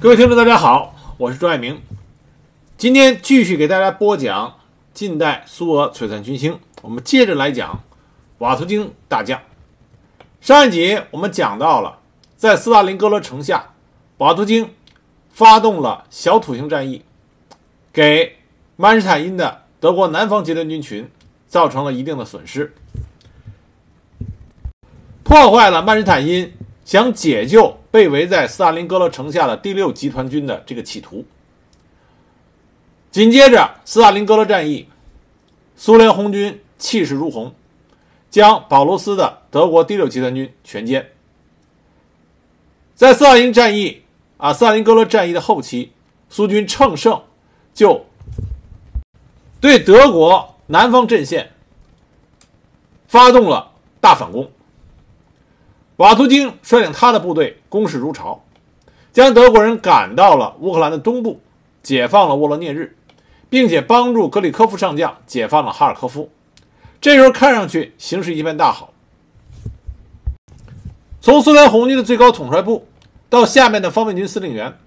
[0.00, 1.80] 各位听众，大家好，我是朱爱明。
[2.76, 4.58] 今天继续给大家播讲
[4.92, 6.58] 近代苏俄璀璨军星。
[6.82, 7.82] 我们接着来讲
[8.38, 9.40] 瓦图京大将。
[10.42, 12.00] 上一集我们讲到了，
[12.36, 13.72] 在斯大林格勒城下，
[14.18, 14.68] 瓦图京
[15.30, 17.02] 发动了小土星战役，
[17.92, 18.36] 给
[18.76, 21.08] 曼施坦因的德国南方集团军群
[21.46, 22.74] 造成了一定的损失，
[25.22, 26.52] 破坏了曼施坦因
[26.84, 31.24] 想解救被围在斯大林格勒城下的第六集团军的这个企图。
[33.12, 34.88] 紧接着，斯大林格勒战役，
[35.76, 37.54] 苏联红军气势如虹，
[38.30, 41.04] 将保罗斯的德国第六集团军全歼。
[42.96, 44.02] 在斯大林战役
[44.38, 45.92] 啊，斯大林格勒战役的后期，
[46.28, 47.22] 苏军乘胜
[47.72, 48.04] 就
[49.60, 51.52] 对德国南方阵线
[53.06, 54.50] 发动了大反攻。
[55.98, 58.40] 瓦图京率领他的部队攻势如潮，
[59.12, 61.40] 将德国人赶到了乌克兰的东部，
[61.82, 62.96] 解放了沃罗涅日，
[63.50, 66.30] 并且帮助格里科夫上将解放了哈尔科夫。
[67.00, 68.92] 这时候看上去形势一片大好。
[71.20, 72.86] 从苏联红军的最高统帅部
[73.28, 74.78] 到下面的方面军司令员，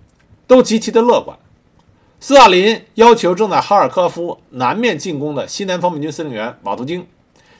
[0.47, 1.37] 都极其的乐观。
[2.21, 7.05] 斯大林要求正在哈尔科夫南面进攻的西南方面军司令员瓦图京，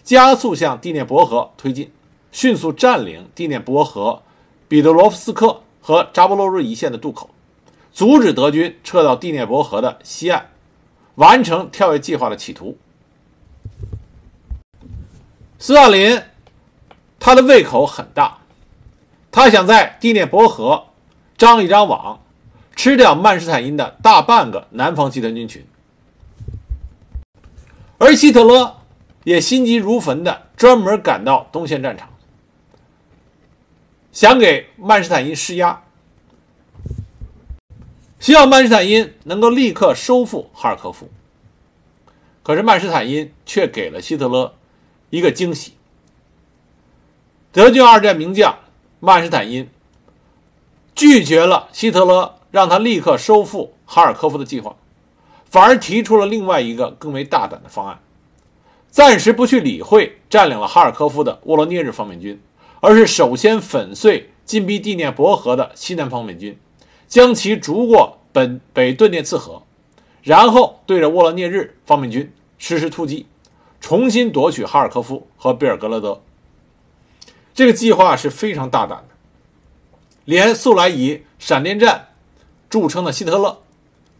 [0.06, 1.92] 加速向第聂伯河推进。
[2.32, 4.22] 迅速占领第聂伯河、
[4.68, 7.30] 彼得罗夫斯克和扎波罗热一线的渡口，
[7.94, 10.50] 阻止德军撤到第聂伯河的西岸，
[11.16, 12.78] 完成跳跃计划的企图。
[15.58, 16.22] 斯大林
[17.18, 18.40] 他的胃口很大，
[19.32, 20.88] 他想在第聂伯河
[21.38, 22.20] 张一张网，
[22.76, 25.66] 吃掉曼施坦因的大半个南方集团军群，
[27.98, 28.76] 而希特勒
[29.24, 32.10] 也心急如焚地专门赶到东线战场。
[34.18, 35.84] 想给曼施坦因施压，
[38.18, 41.08] 希望曼施坦因能够立刻收复哈尔科夫。
[42.42, 44.56] 可是曼施坦因却给了希特勒
[45.12, 45.74] 一个惊喜。
[47.52, 48.58] 德军二战名将
[49.00, 49.70] 曼施坦因
[50.96, 54.76] 拒绝了希特勒让他立刻收复哈尔科夫的计划，
[55.46, 58.00] 反而提出了另外一个更为大胆的方案：
[58.90, 62.42] 暂时不去理会占领了哈尔科夫的沃罗涅日方面军。
[62.80, 66.58] 而是首先粉碎进逼第聂伯河的西南方面军，
[67.08, 69.64] 将其逐过本北顿涅茨河，
[70.22, 73.26] 然后对着沃罗涅日方面军实施突击，
[73.82, 76.22] 重新夺取哈尔科夫和贝尔格勒德。
[77.54, 79.16] 这个计划是非常大胆的，
[80.26, 82.10] 连素来以闪电战
[82.70, 83.64] 著称的希特勒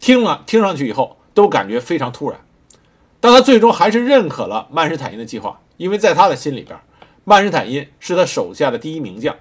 [0.00, 2.40] 听了听上去以后都感觉非常突然，
[3.20, 6.76] 但他最终还是认可了曼施坦因的计划，因为在他的心里边。
[7.28, 9.36] 曼施坦因是他手下的第一名将。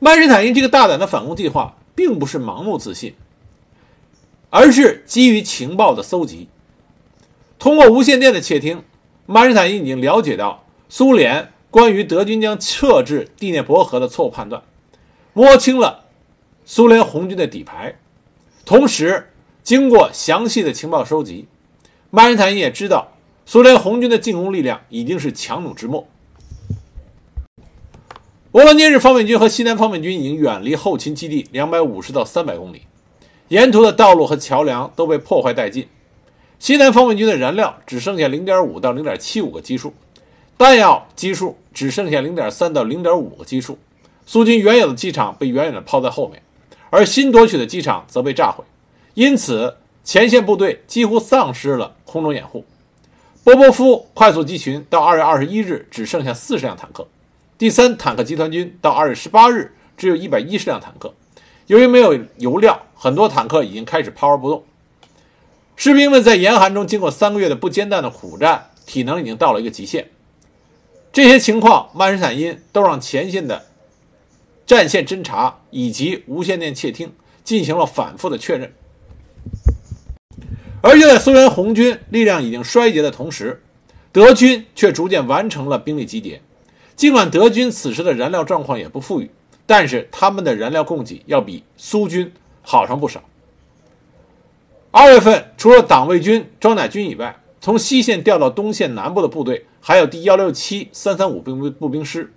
[0.00, 3.14] 曼施坦因这个大胆的反攻计划，并不是盲目自信，
[4.50, 6.48] 而是基于情报的搜集。
[7.60, 8.82] 通过无线电的窃听，
[9.26, 14.60] 曼施坦因已经了解到苏联关于德军将撤至第聂伯河的错误判断，
[15.32, 16.06] 摸清了
[16.64, 18.00] 苏联红军的底牌。
[18.64, 19.30] 同时，
[19.62, 21.46] 经过详细的情报收集，
[22.10, 23.12] 曼施坦因也知道。
[23.50, 26.06] 苏联红军的进攻力量已经是强弩之末。
[28.50, 32.82] 沃罗涅日方面军和西南方面军已经远离后勤基地两百五十到三百公里，
[33.48, 35.88] 沿途的道路和桥梁都被破坏殆尽。
[36.58, 39.94] 西南方面军的燃料只剩下零点五到零点七五个基数，
[40.58, 43.78] 弹药基数只剩下零点三到零点五个基数。
[44.26, 46.42] 苏军原有的机场被远远的抛在后面，
[46.90, 48.62] 而新夺取的机场则被炸毁，
[49.14, 52.62] 因此前线部队几乎丧失了空中掩护。
[53.48, 57.08] 波波夫快速集群到二月二十一日只剩下四十辆坦克，
[57.56, 61.14] 第三坦克集团军到二月十八日只有一百一十辆坦克。
[61.66, 64.62] 由于没有油料，很多坦克已经开始抛而不动。
[65.76, 70.10] 士兵们在严寒中经过三个月的不间断的苦战，体能已经到了一个极限。
[71.10, 73.64] 这些情况，曼施坦因都让前线的
[74.66, 78.74] 战线侦察以及无线电窃听进行了反复的确认。
[80.80, 83.62] 而就在苏联红军力量已经衰竭的同时，
[84.12, 86.40] 德军却逐渐完成了兵力集结。
[86.94, 89.30] 尽管德军此时的燃料状况也不富裕，
[89.66, 92.32] 但是他们的燃料供给要比苏军
[92.62, 93.22] 好上不少。
[94.90, 102.32] 二月份，除了党卫军、装甲军以外，从西线调到东线南部的部队还有第幺六七三三五兵步兵师、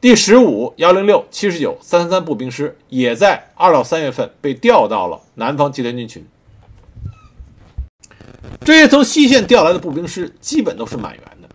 [0.00, 6.26] 第十五幺零六七十九三三三步兵师，也在二到三月份被调到了南方集团军群。
[8.64, 11.48] 这些从西线调来的步兵师基本都是满员的。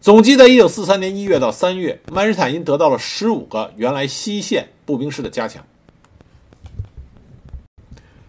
[0.00, 5.64] 总计在1943年1月到3月，曼施坦因得到了15个原来西线步兵师的加强，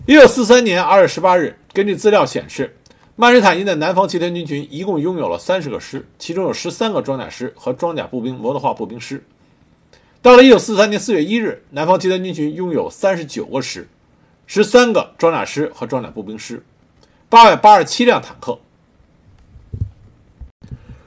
[0.05, 2.75] 一九四三年二月十八日，根据资料显示，
[3.15, 9.23] 曼施坦因的南方集团军群一共拥有了三十个师，其中有十三个装甲师和装甲步兵摩托化步兵师。
[10.21, 13.87] 到了一九四三年四月一日，南方集团军群拥有三十九个师，
[14.45, 16.63] 十三个装甲师和装甲步兵师，
[17.33, 18.59] 八百八十七辆坦克。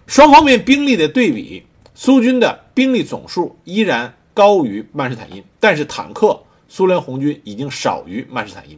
[0.09, 1.65] 双方面兵力的对比，
[1.95, 8.77] 苏军的兵力总数依然高于曼施坦因，但是坦克苏联红军已经少于曼施坦因，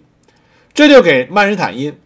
[0.74, 1.98] 这就给曼施坦因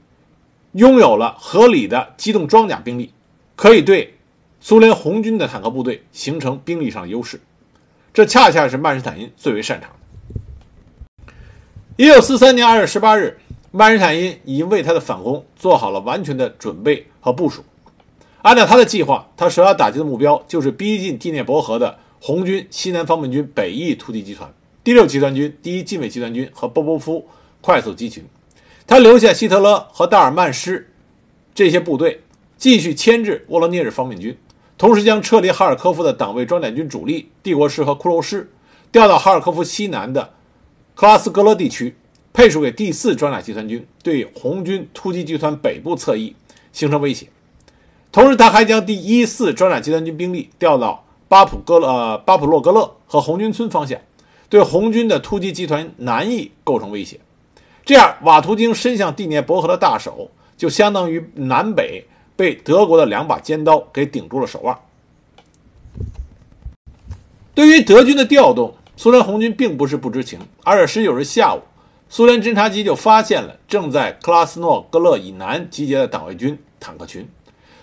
[0.74, 3.12] 拥有了合理的机动装甲兵力，
[3.56, 4.16] 可以对
[4.60, 7.40] 苏联红军的坦克部队形成兵力上的优势。
[8.14, 9.96] 这恰恰是曼施坦因最为擅长的。
[11.96, 13.36] 一九四三年二月十八日，
[13.74, 17.64] 曼施坦因已经为他的反攻做好了完全的准备和部署。
[18.42, 24.52] 按照他的计划，他首要打击的目标就是逼近第聂伯河的红军西南方面军北翼突击集团、
[24.84, 27.26] 第六集团军、第一近卫集团军和波波夫
[27.62, 28.22] 快速集群。
[28.86, 30.92] 他留下希特勒和达尔曼师
[31.54, 32.20] 这些部队，
[32.58, 34.36] 继续牵制沃罗涅日方面军，
[34.76, 38.52] 同时将撤离哈尔科夫的党卫装甲军主力帝国师和骷髅师
[38.90, 40.34] 调到哈尔科夫西南的
[40.94, 41.96] 克拉斯格勒地区，
[42.32, 46.34] 配属给第四装甲集团军，对红军突击集团北部侧翼
[46.72, 47.28] 形成威胁。
[48.10, 53.98] 同时，他还将第一四装甲集团军兵力调到巴普戈勒、呃巴普洛格勒和红军村方向，
[54.48, 57.18] 对红军的突击集团南翼构成威胁。
[57.84, 62.06] 这样，瓦图京伸向第聂伯河的大手，就相当于南北
[62.36, 64.78] 被德国的两把尖刀给顶住了手腕。
[67.54, 70.38] 对于德军的调动，苏联红军并不是不知情。
[70.62, 71.60] 二月十九日下午，
[72.14, 77.26] 苏联侦察机就发现了正在克拉斯诺格勒以南集结的党卫军坦克群。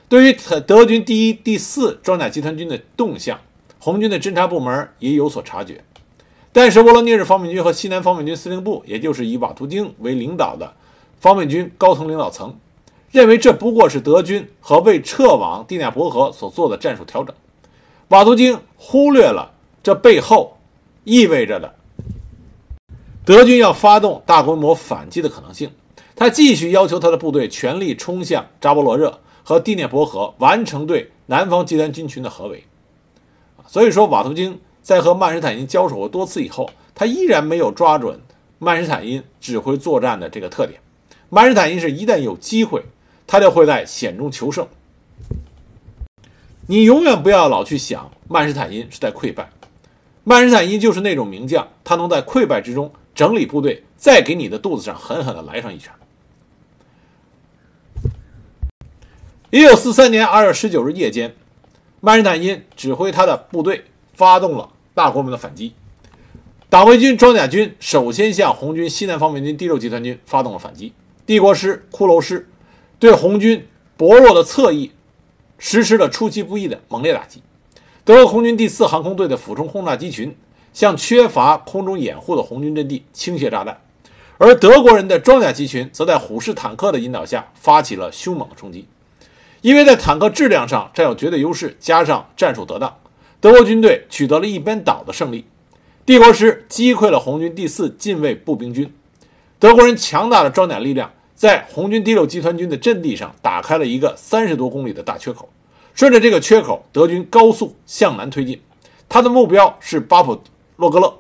[0.08, 0.38] 对于
[0.68, 3.40] 德军第一、第四装甲集团军的动向，
[3.80, 5.84] 红军的侦察部门也有所察觉。
[6.54, 10.72] 但是，沃罗涅日方面军和西南方面军司令部，也就是以瓦图京为领导的
[11.20, 12.56] 方面军高层领导层，
[13.10, 17.36] 认为这不过是德军和为撤往第聂伯河所做的战术调整。
[18.10, 20.56] 瓦图京忽略了这背后
[21.04, 21.74] 意味着的
[23.30, 25.70] 德军要发动大规模反击的可能性。
[26.16, 29.20] 他继续要求他的部队全力冲向扎波罗热。
[29.44, 32.64] 和第聂伯河完成对南方集团军群的合围，
[33.68, 38.20] 所以说瓦图京在和曼施坦因交手过多次以后，他依然没有抓准
[38.60, 40.80] 曼施坦因指挥作战的这个特点。
[41.30, 42.84] 曼施坦因是一旦有机会，
[43.26, 44.68] 他就会在险中求胜。
[46.68, 49.50] 你永远不要老去想曼施坦因是在溃败，
[50.24, 55.92] 曼施坦因就是那种名将，他能在溃败之中整理部队，再给你的肚子上狠狠地来上一拳。
[59.50, 61.36] 一九四三年二月十九日夜间，
[62.00, 63.84] 曼施坦因指挥他的部队
[64.14, 65.74] 发动了大规模的反击。
[66.70, 70.94] 党卫军装甲军首先向红军西南方面军第六集团军发动了反击。
[71.26, 72.48] 帝国师、骷髅师
[73.00, 73.68] 对红军
[73.98, 74.94] 薄弱的侧翼
[75.58, 77.44] 实施了出其不意的猛烈打击。
[78.06, 80.34] 德国空军第四航空队的俯冲轰炸机群
[80.80, 83.82] 向缺乏空中掩护的红军阵地倾泻炸弹，
[84.38, 88.88] 而德国人的装甲机群则在虎式坦克的引导下发起了凶猛的冲击。
[89.60, 92.96] 因为在坦克质量上占有绝对优势，加上战术得当，
[93.42, 95.44] 德国军队取得了一边倒的胜利。
[96.06, 98.90] 帝国师击溃了红军第四近卫步兵军，
[99.60, 105.50] 德国人强大的装甲力量在红军第六集团军的阵地上打开了一个三十多公里的大缺口。
[105.94, 108.62] 顺着这个缺口，德军高速向南推进，
[109.10, 110.42] 他的目标是巴普
[110.80, 111.14] 洛格勒。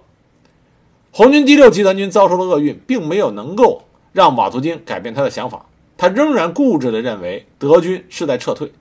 [1.11, 5.65] 红军第六集团军遭受了厄运，并没有能够让瓦图京改变他的想法。
[5.97, 8.71] 他仍然固执地认为德军是在撤退，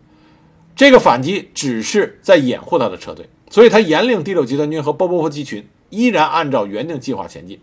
[0.76, 7.58] 这个反击只是在掩护他的撤退，所以他严令第六集团军和波波夫集群依然按照原定计划前进。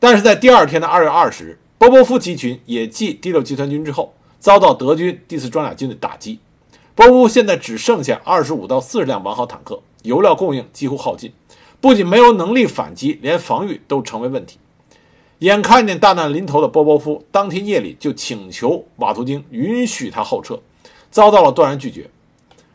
[0.00, 6.40] 但是在第二天的二月二十日，波波夫集群也继第六集团军之后，遭到德军第四装甲军的打击。
[6.96, 11.32] 波波夫现在只剩下二十五到四十辆完好坦克，油料供应几乎耗尽，
[11.80, 14.58] 不仅没有能力反击，连防御都成为问题。
[15.40, 20.58] 眼看见大难临头的波波夫，当天夜里就请求瓦图京允许他后撤，
[21.10, 22.08] 遭到了断然拒绝。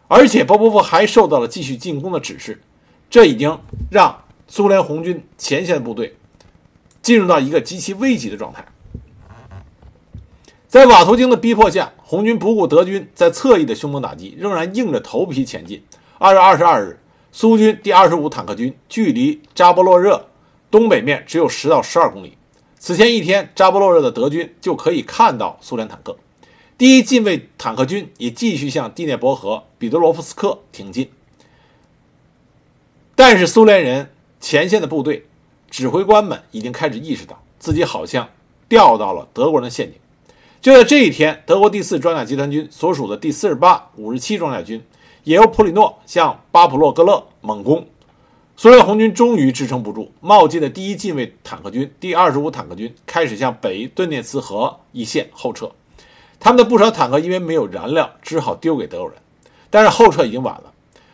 [0.08, 2.62] 而且波波夫还受到了继续进攻的指示，
[3.10, 3.58] 这已经
[3.90, 6.16] 让苏联红军前线部队
[7.02, 8.64] 进入到一个极其危急的状态。
[10.68, 15.84] 在瓦图京的逼迫下，红军不顾德军在侧翼的凶猛打击，仍然硬着头皮前进。
[16.20, 17.00] 二月二十二日，
[17.32, 20.28] 苏军第二十五坦克军距离扎波洛热
[20.70, 22.38] 东北面只有十到十二公里。
[22.78, 26.18] 此前一天，扎波洛热的德军就可以看到苏联坦克。
[26.78, 31.10] 第一近卫坦克军也继续向第聂伯河彼得罗夫斯克挺进。
[33.16, 35.28] 但是，苏联人前线的部队
[35.70, 38.28] 指挥官们已经开始意识到自己好像
[38.68, 40.00] 掉到了德国人的陷阱。
[40.60, 44.84] 就在这一天，德国第四装甲集团军所属的第四十八、五十七装甲军
[45.24, 47.86] 也由普里诺向巴普洛格勒猛攻。
[48.58, 55.72] 苏联红军终于支撑不住，冒进的第一近卫坦克军第二十五坦克军开始向北顿涅茨河一线后撤。
[56.40, 59.18] 他们的不少坦克因为没有燃料，只好丢给德国人。
[59.70, 60.72] 但是后撤已经晚了。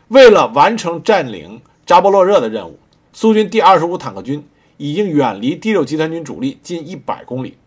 [0.08, 2.80] 为了完成占领扎波洛热的任务，
[3.14, 4.46] 苏军第二十五坦克军
[4.78, 7.58] 已经远离第六集团军主力近一百公里，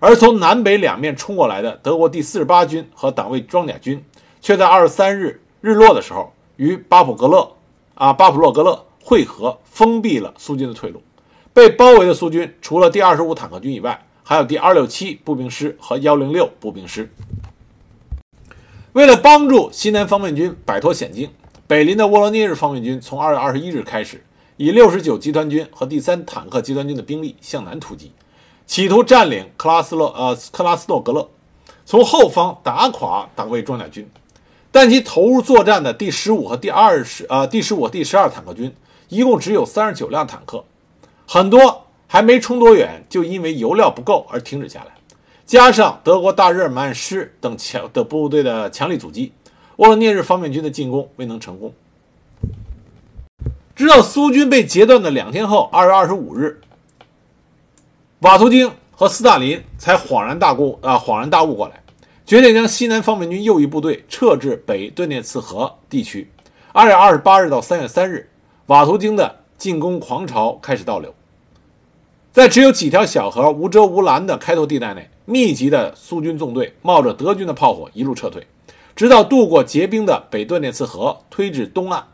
[0.00, 4.02] 而从南北两面冲过来的德国第四十八军和党卫装甲军，
[4.40, 7.50] 却在二十三日日落的时候与巴普格勒
[7.94, 8.84] 啊巴普洛格勒。
[9.00, 11.02] 会合封闭了苏军的退路，
[11.54, 17.10] 被包围的苏军除了第二十五坦克军以外，还有第二六七步兵师和幺零六步兵师。
[18.92, 21.30] 为了帮助西南方面军摆脱险境，
[21.66, 24.22] 北邻的沃罗涅日方面军从二月二十一日开始，
[24.58, 28.12] 以六十九集团军和第三坦克集团军的兵力向南突击，
[28.66, 31.26] 企图占领克拉斯洛呃克拉斯诺格勒，
[31.86, 34.06] 从后方打垮党卫装甲军。
[34.70, 38.74] 但其投入作战的第十五和第二十呃第十五第十二坦克军。
[39.08, 40.62] 一共只有三十九辆坦克，
[41.26, 44.92] 很多还没冲多远，就因为油料不够而停止下来。
[45.46, 49.32] 加上德国大日耳曼师等强的部队的强力阻击，
[49.76, 51.72] 沃罗涅日方面军的进攻未能成功。
[53.74, 56.60] 直到苏军被截断的两天后，二月二十五日，
[58.18, 61.82] 瓦图京和斯大林才恍然大悟啊，恍然大悟过来，
[62.28, 66.30] 决定将西南方面军右翼部队撤至北顿涅茨河地区。
[66.74, 68.28] 二月二十八日到三月三日。
[68.66, 71.14] 瓦图京的进攻狂潮开始倒流，
[72.30, 78.46] 在只有几条小河、无遮无拦的开拓地带内，密集的苏军纵队冒着德军的炮火一路撤退，
[78.94, 82.08] 直到渡过结冰的北顿涅茨河，推至东岸。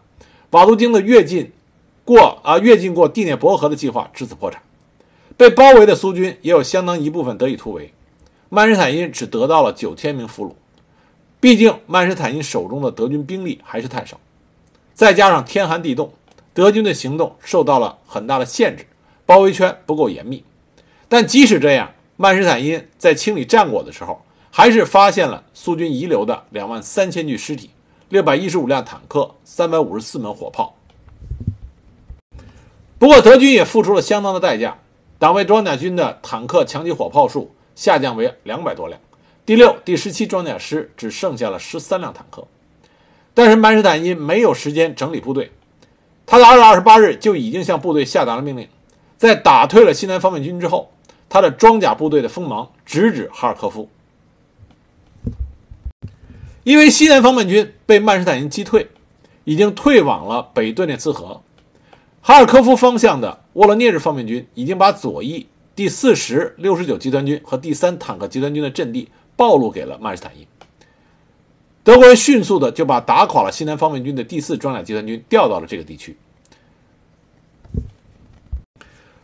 [0.51, 1.51] 瓦图京的越境
[2.05, 4.63] 过啊越境过第聂伯河的计划至此破产。
[5.37, 7.93] 被包围的苏军也有相当一部分得以突围，
[8.55, 10.53] 曼施坦因只得到了九千名俘虏。
[11.41, 14.17] 毕竟曼施坦因手中的德军兵力还是太少，
[14.95, 16.13] 再加上天寒地冻。
[16.53, 18.87] 德军的行动受到了很大的限制，
[19.27, 20.45] 包围圈不够严密。
[21.09, 27.71] 但即使这样，曼施坦因在清理战果的时候，还是发现了苏军遗留的两万三千具尸体、
[28.09, 30.77] 六百一十五辆坦克、三百五十四门火炮。
[33.01, 34.79] 不过，德军也付出了相当的代价，
[35.19, 39.01] 党卫装甲军的坦克强击火炮数下降为两百多辆，
[39.45, 42.47] 第六、第十七装甲师只剩下了十三辆坦克。
[43.35, 45.51] 但是曼施坦因没有时间整理部队。
[46.27, 48.69] 他在二月二十八日就已经向部队下达了命令，
[49.17, 50.91] 在打退了西南方面军之后，
[51.29, 53.89] 他的装甲部队的锋芒直指哈尔科夫。
[56.63, 58.89] 因为西南方面军被曼施坦因击退，
[59.45, 61.43] 已经退往了北顿涅茨河。
[62.23, 70.47] 哈尔科夫方向的沃罗涅日方面军已经把左翼第四十六十九集团军和第三坦克集团军的阵地暴露给了曼施坦因。
[71.83, 76.17] 德国人迅速的就把打垮了西南方面军的第四装甲集团军调到了这个地区。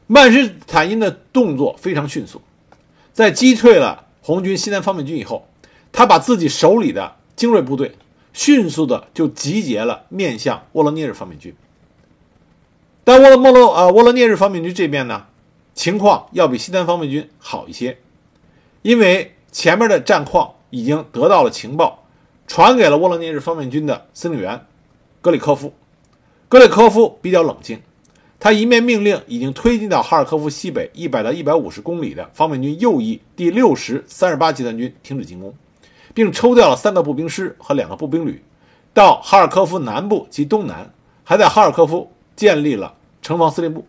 [0.07, 2.43] 曼施坦因的动作非常迅速，
[3.13, 5.47] 在击退了红军西南方面军以后，
[5.93, 7.95] 他把自己手里的精锐部队
[8.33, 11.55] 迅速的就集结了，面向沃罗涅日方面军。
[13.05, 15.27] 但沃罗莫罗啊沃罗涅日方面军这边呢，
[15.75, 17.99] 情况要比西南方面军好一些，
[18.83, 21.97] 因为前面的战况已经得到了情报。
[22.47, 24.61] 传给了沃罗涅日方面军的司令员
[25.21, 25.73] 格里科夫。
[26.49, 27.81] 格里科夫比较冷静，
[28.41, 35.55] 他一面命令已经推进到哈尔科夫西北一百到一百五十公里的方面军右翼第六十三十八集团军停止进攻，
[36.13, 38.43] 并抽调了三个步兵师和两个步兵旅
[38.93, 43.87] 到哈尔科夫南部及东南，还在哈尔科夫建立了城防司令部，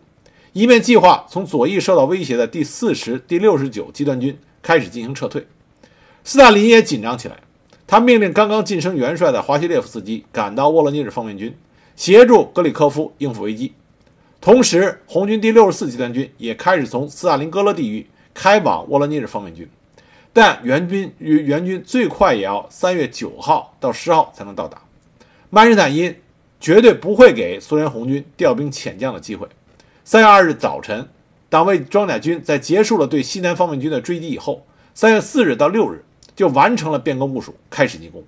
[0.52, 5.46] 一面计划从左翼受到威胁的第四十、第六十九集团军开始进行撤退。
[6.24, 7.36] 斯大林也紧张起来。
[7.86, 11.54] 他命令刚刚晋升元帅的华西列夫斯基赶到沃罗涅日方面军，
[11.96, 13.72] 协助格里科夫应付危机。
[14.40, 19.68] 同时，红军第六十四集团军也开始从斯大林格勒地域开往沃罗涅日方面军，
[20.32, 24.80] 但援军与援军最快也要三月九号到十号才能到达。
[25.50, 26.14] 曼施坦因
[26.60, 29.46] 绝对不会给苏联红军调兵遣将的机会。
[30.04, 31.08] 三月二日早晨，
[31.48, 36.04] 党卫装甲军在结束了对西南方面军的追击以后，三月四日到六日。
[36.34, 38.24] 就完成了变更部署，开始进攻。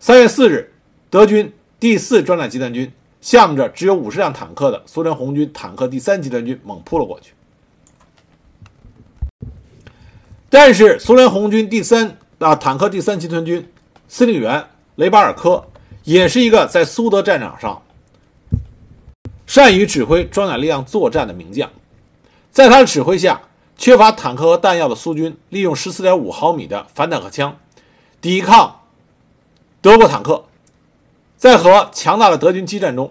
[0.00, 0.72] 三月四日，
[1.10, 2.90] 德军第四装甲集团军
[3.20, 7.34] 向着只有五十辆坦克的苏联红军坦克第三集团军猛扑了过去。
[10.48, 13.70] 但是，苏联红军第三啊坦克第三集团军
[14.08, 14.64] 司令员
[14.94, 15.62] 雷巴尔科
[16.04, 17.82] 也是一个在苏德战场上
[19.48, 21.70] 善于指挥装甲力量作战的名将，
[22.52, 23.40] 在他的指挥下，
[23.78, 27.56] 缺乏坦克和弹药的苏军利用14.5毫米的反坦克枪
[28.20, 28.82] 抵抗
[29.80, 30.44] 德国坦克，
[31.38, 33.10] 在和强大的德军激战中，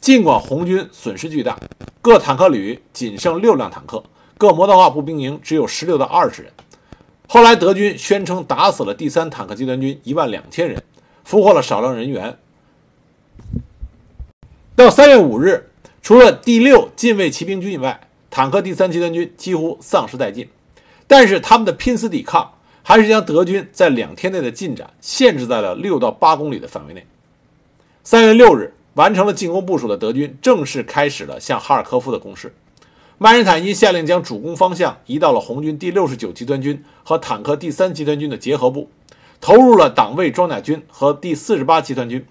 [0.00, 1.58] 尽管红军损失巨大，
[2.00, 4.02] 各坦克旅仅剩六辆坦克，
[4.38, 6.50] 各摩托化步兵营只有十六到二十人。
[7.28, 10.82] 后来德军宣称打死了第三坦克集团军一万两千人，
[11.24, 12.38] 俘获了少量人员。
[14.76, 15.70] 到三月五日，
[16.04, 20.46] 除了第六近卫骑兵军以外，坦克第三集团军几乎丧失殆尽。
[21.06, 27.06] 但是他们的拼死抵抗，还是将德军在两天内的进展限制在了六到八公里的范围内。
[28.02, 32.54] 三月六日，完成了进攻部署的德军正式开始了向哈尔科夫的攻势。
[33.16, 38.90] 曼施坦因下令将主攻方向移到了红军第六十九集团军和坦克第三集团军的结合部，
[39.40, 42.26] 投入了党卫装甲军和第四十八集团军。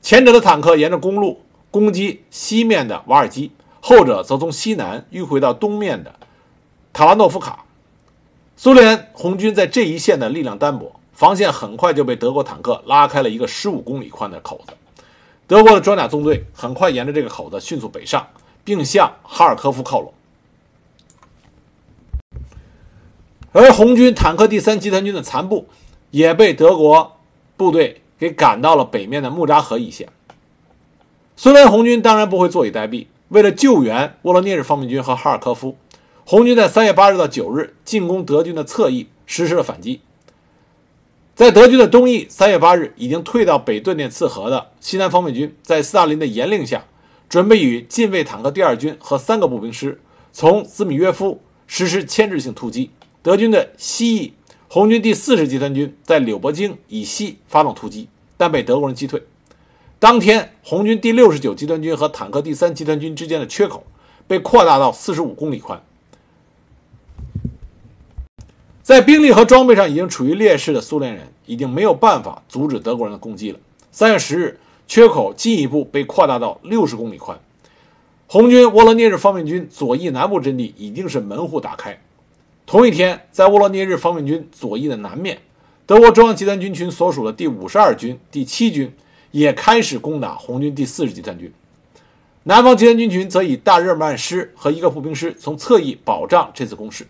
[0.00, 1.40] 前者的坦克沿着公路。
[1.70, 6.14] 攻击西面的瓦尔基，后者则从西南迂回到东面的
[6.92, 7.64] 塔拉诺夫卡。
[8.56, 14.74] 苏联红军在这一线的力量单薄，防线很快就被德国坦克拉开了一个十五公里宽的口子。
[15.46, 18.26] 德国的装甲纵队很快沿着这个口子迅速北上，
[18.64, 20.12] 并向哈尔科夫靠拢。
[23.52, 25.66] 而红军坦克第三集团军的残部
[26.10, 27.16] 也被德国
[27.56, 30.08] 部队给赶到了北面的木扎河一线。
[31.42, 33.06] 苏联红军当然不会坐以待毙。
[33.28, 35.74] 为了救援沃罗涅日方面军和哈尔科夫，
[36.26, 40.02] 红军在三月八日到九日进攻德军的侧翼，实施了反击。
[41.34, 46.84] 在德军的东翼，三月八日已经退到北顿涅茨河的西南方面军，在斯大林的严令下，
[47.26, 49.98] 准备与近卫坦克第二军和三个步兵师
[50.32, 52.90] 从兹米约夫实施牵制性突击。
[53.22, 54.34] 德军的西翼，
[54.68, 59.22] 红军第四十集团军在柳伯京以西发动突击，但被德国人击退。
[60.00, 63.84] 当天，红军第六十九集团军和坦克第三集团军之间的缺口
[64.26, 65.78] 被扩大到四十五公里宽。
[68.82, 73.58] 在兵力和装备上已经处于劣势的苏联人，已经没有办法阻止德国人的攻击了。
[73.92, 74.58] 三月十日，
[74.88, 77.38] 缺口进一步被扩大到六十公里宽。
[78.26, 82.00] 红军沃罗涅日方面军左翼南部阵地已经是门户打开。
[82.64, 85.40] 同一天，在沃罗涅日方面军左翼的南面，
[85.84, 88.90] 德国中央集团军群所属的第五十二军、第七军。
[89.30, 91.52] 也开始攻打红军第四十集团军，
[92.42, 97.06] 南方集团军群则以大日耳曼师和一个步兵师从侧翼保障这次攻势。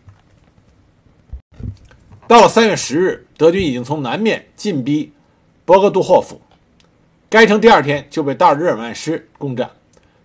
[2.26, 5.12] 到了三月十日，德军已经从南面进逼
[5.64, 6.40] 博格杜霍夫，
[7.28, 9.70] 该城第二天就被大日耳曼师攻占。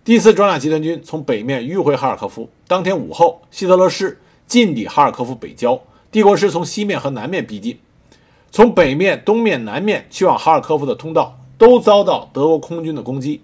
[0.04, 5.80] 第四装甲集团军从北面迂回哈尔科夫，当天午后，希特勒师进抵哈尔科夫北郊，
[6.12, 7.76] 帝国师从西面和南面逼近，
[8.52, 11.36] 从北面、东面、南面去往哈尔科夫的通道。
[11.58, 13.40] 都遭到德国空军的攻击，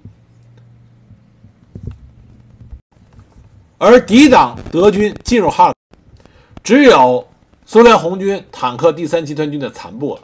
[3.78, 5.74] 而抵挡德军进入哈尔，
[6.62, 7.26] 只有
[7.64, 10.20] 苏联红军坦克第三集团军的残部了。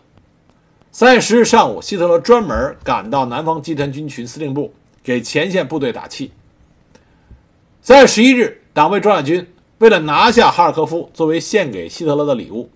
[0.92, 4.72] 三月十日上午，希特勒专门赶到南方集团军群司令部，
[5.02, 6.30] 给前线部队打气。
[7.80, 9.46] 三月十一日，党卫装甲军
[9.78, 12.68] 为了拿下哈尔科夫，作为献给希特勒的礼物，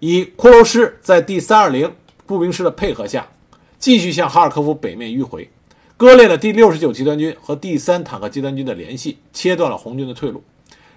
[0.00, 1.92] 以库罗师在第三二零
[2.24, 3.26] 步兵师的配合下。
[3.86, 5.48] 继续向哈尔科夫北面迂回，
[5.96, 10.42] 割裂了第六十九集团军和第三坦克集团军的联系，切断了红军的退路。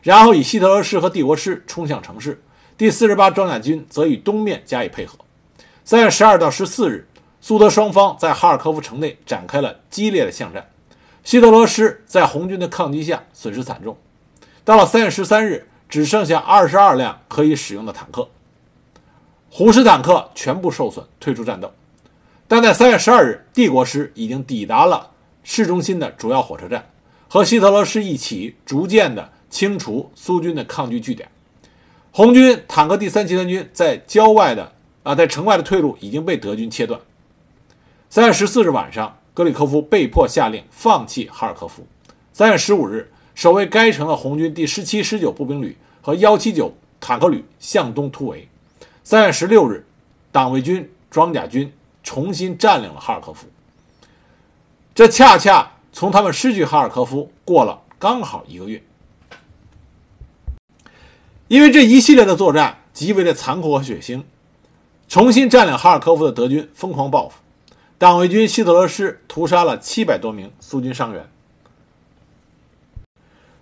[0.01, 2.41] 然后以希特勒师和帝国师冲向城市，
[2.79, 5.19] 第四十八装甲军则与东面加以配合。
[5.85, 7.07] 三月十二到十四日，
[7.39, 10.67] 苏德双方在哈尔科夫城内展开了激烈的巷战。
[11.23, 13.95] 希特勒师在红军的抗击下损失惨重，
[14.65, 18.27] 到了三月十三日，只剩下二十二辆可以使用的坦克，
[19.51, 21.71] 虎式坦克全部受损，退出战斗。
[22.49, 25.11] 但在三月十二日，帝国师已经抵达了
[25.43, 26.83] 市中心的主要火车站，
[27.27, 31.29] 和希特勒师一起逐渐的清除苏军的抗拒据点。
[32.09, 34.71] 红军坦克第三集团军在郊外的
[35.03, 36.99] 啊，在城外的退路已经被德军切断。
[38.09, 41.85] 三月十四日晚上，格里科夫被迫下令放弃哈尔科夫。
[42.33, 48.49] 三月十五日，守卫该城的红军第十七、十九步兵旅和幺七九坦克旅向东突围。
[49.03, 49.85] 三月十六日，
[50.31, 51.71] 党卫军装甲军。
[52.09, 53.45] 重新占领了哈尔科夫，
[54.95, 58.81] 这恰恰从他们失去哈尔科夫过了刚好一个月。
[61.49, 64.23] 因为这一系列的作战极为的残酷和血腥，
[65.07, 67.35] 重新占领哈尔科夫的德军疯狂报复，
[67.99, 71.29] 党卫军希特勒师屠杀了七百多名苏军伤员。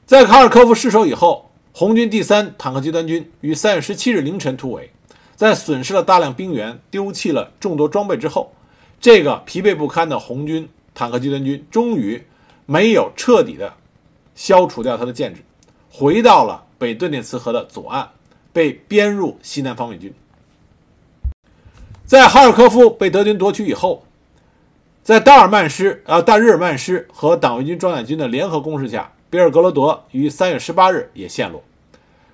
[0.06, 4.90] 在哈尔科夫失守以后，红军第三坦克集团军于三月十七日凌晨突围。
[5.38, 8.52] 在损失了大量兵员、丢弃了众多装备之后，
[9.00, 12.26] 这个疲惫不堪的红军坦克集团军终于
[12.66, 13.72] 没有彻底的
[14.34, 15.42] 消除掉他的建制，
[15.92, 18.10] 回到了北顿涅茨河的左岸，
[18.52, 20.12] 被编入西南方面军。
[22.04, 24.04] 在哈尔科夫被德军夺取以后，
[25.04, 31.64] 在达尔曼师啊大日耳曼师和党卫军装甲军的联合攻势下，别尔格罗德于三月十八日也陷落。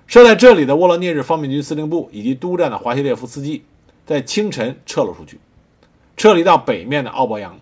[0.06, 3.64] 设在这里的沃罗涅日方面军司令部以及督战的华西列夫斯基，
[4.06, 5.38] 在清晨撤了出去，
[6.16, 7.58] 撤离到北面的奥博扬。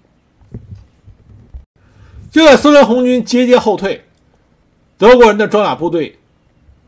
[2.31, 4.05] 就在苏联红军节节后退，
[4.99, 6.19] 德国人的装甲部队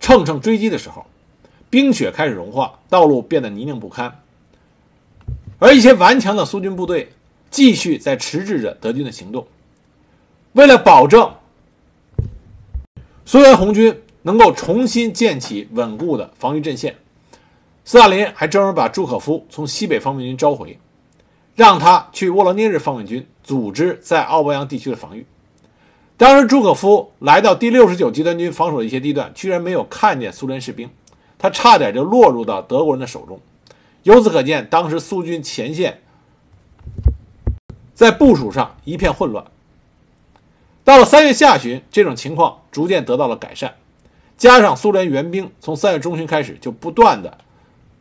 [0.01, 1.07] 乘胜追击的时候，
[1.69, 4.21] 冰雪开始融化，道路变得泥泞不堪，
[5.59, 7.12] 而一些顽强的苏军部队
[7.51, 9.47] 继续在迟滞着德军的行动。
[10.53, 11.35] 为了保证
[13.25, 16.96] 苏联红军能够重新建起稳固的防御阵线，
[17.84, 20.78] 斯大林还专门把朱可夫从西北方面军召回，
[21.54, 25.26] 让他去沃罗涅日方面军组织在奥博扬地区的防御。
[26.16, 30.88] 当时朱可夫来到第六十九集团军防守的一些地段，居然没有看见苏联士兵，
[31.38, 33.38] 他差点就落入到德国人的手中。
[34.04, 36.00] 由此可见，当时苏军前线
[37.92, 39.44] 在部署上一片混乱。
[40.82, 43.74] 到了三月下旬，这种情况逐渐得到了改善，
[44.44, 47.38] 加上苏联援兵从三月中旬开始就不断的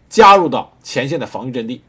[0.09, 1.81] 加入到前线的防御阵地。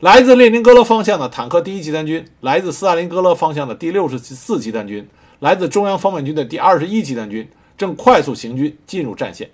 [0.00, 5.08] 来自列宁格勒方向的坦克第一集团军，来自斯大林格勒方向的第六十四集团军，
[5.38, 9.48] 来自中央方面军的第二十一集团军正快速行军进入战线。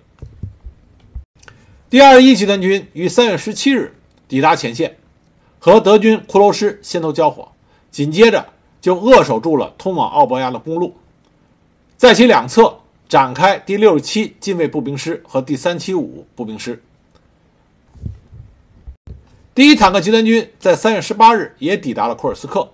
[1.89, 3.95] 第二十一集团军于三月十七日
[4.27, 4.97] 抵达前线，
[5.57, 7.47] 和德军骷髅师先头交火，
[7.91, 8.45] 紧接着
[8.81, 10.97] 就扼守住了通往奥伯亚的公路，
[11.95, 12.77] 在其两侧
[13.07, 16.81] 展开第六十七近卫步兵师和第三七五步兵师。
[19.53, 22.71] 第一坦克集团军在三月十八日也抵达了库尔斯克，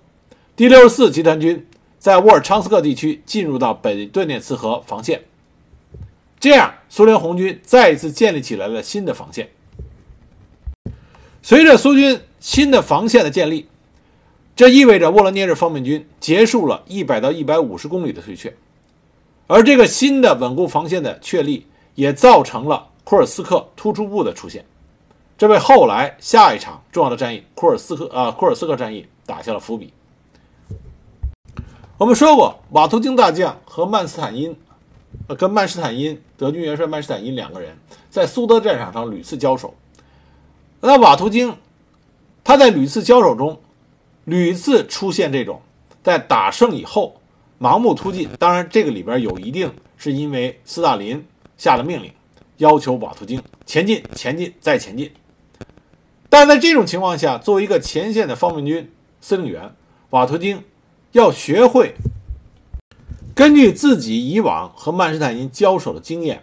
[0.56, 1.66] 第六十四集团军
[1.98, 5.22] 在沃尔昌斯克地区进入到北顿涅茨河防线，
[6.40, 9.50] 这样苏联红军再一次建立起来了新的防线。
[11.42, 13.68] 随着苏军新的防线的建立，
[14.56, 18.52] 这意味着沃罗涅日方面军结束了一百到一百五十公里的退却，
[19.52, 24.64] 而这个新的稳固防线的确立，也造成了库尔斯克突出部的出现。
[25.36, 29.92] 这为后来下一场重要的战役库尔斯克啊库尔斯克战役打下了伏笔。
[31.98, 34.56] 我们说过，瓦图京大将和曼斯坦因，
[35.26, 37.76] 呃，跟曼施坦因德军元帅曼施坦因两个人
[38.08, 39.74] 在苏德战场上屡次交手。
[40.80, 41.54] 那瓦图京
[42.42, 43.60] 他在屡次交手中，
[44.24, 45.60] 屡次出现这种
[46.02, 47.14] 在打胜以后
[47.62, 48.28] 盲目突进。
[48.40, 51.24] 当然，这个里边有一定是因为斯大林
[51.56, 52.10] 下了命令，
[52.56, 55.12] 要求瓦图京前进、前进再前进。
[56.28, 59.72] 但在这种情况下，作为一个前线的方面军司令员，
[60.10, 60.64] 瓦图京
[61.12, 61.94] 要学会
[63.32, 66.42] 根据自己以往和曼施坦因交手的经验，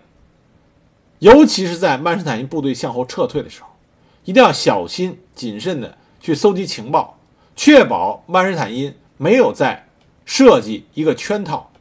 [1.19, 3.67] 尤其是在曼施坦因部队向后撤退的时候，
[4.23, 7.19] 一定要小心谨慎的去搜集情报，
[7.57, 9.88] 确保曼施坦因没有在
[10.29, 11.71] 设计一个圈套，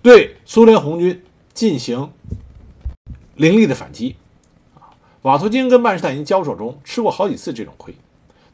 [0.00, 1.20] 对苏联红军
[1.52, 2.12] 进行
[3.34, 4.14] 凌厉的反击。
[5.22, 7.92] 瓦图金跟曼施坦因交手中吃过好几次这种亏，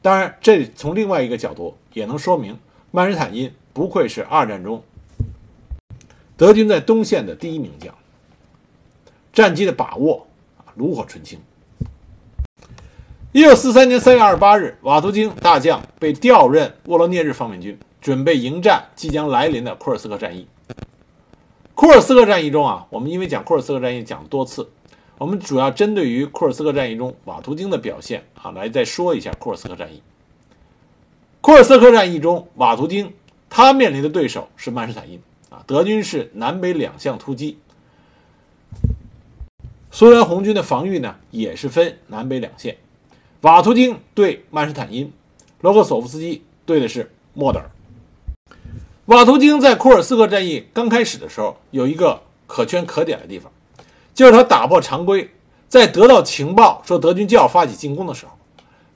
[0.01, 2.59] 当然，这从另外一个角度也能说明
[2.91, 4.83] 曼施坦因不愧是二战中
[6.35, 7.95] 德军在东线的第一名将，
[9.31, 11.39] 战机的把握啊炉火纯青。
[13.33, 20.47] 一九四三年三月二十八日，瓦图金大将被调任沃罗涅日方面军，准备迎战即将来临的库尔斯克战役。
[21.75, 24.69] 库尔斯克战役中啊，我们因为讲库尔斯克战役讲了多次。
[25.17, 30.01] 我们主要针对于库尔斯克战役中瓦图京的表现啊，来再说一下库尔斯克战役。
[31.41, 33.13] 库尔斯克战役中，瓦图京
[33.51, 37.59] 他面临的对手是曼施坦因啊，德军是南北两向突击，
[39.91, 42.77] 苏联红军的防御呢也是分南北两线。
[43.41, 45.13] 瓦图京对曼施坦因，
[45.61, 47.71] 罗克索夫斯基对的是莫德尔。
[49.09, 53.51] 瓦图京在库尔斯克战役刚开始的时候，有一个可圈可点的地方。
[54.13, 55.31] 就是他打破常规，
[55.67, 58.33] 在得到情报说德军就要发起进攻的时候，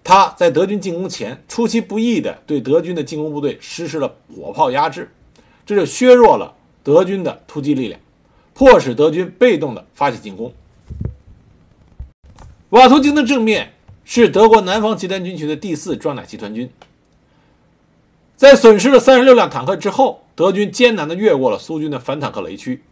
[0.05, 5.11] 他在德军进攻前出其不意地对德军的进攻部队实施了火炮压制，
[5.65, 7.99] 这就削弱了德军的突击力量，
[8.53, 10.53] 迫使德军被动地发起进攻。
[12.69, 13.73] 瓦图京的正面
[14.05, 16.71] 是德国南方集团军群的第四装甲集团军，
[18.43, 22.83] 在损失了三十六辆坦克之后，德军艰难地越过了苏军的反坦克雷区。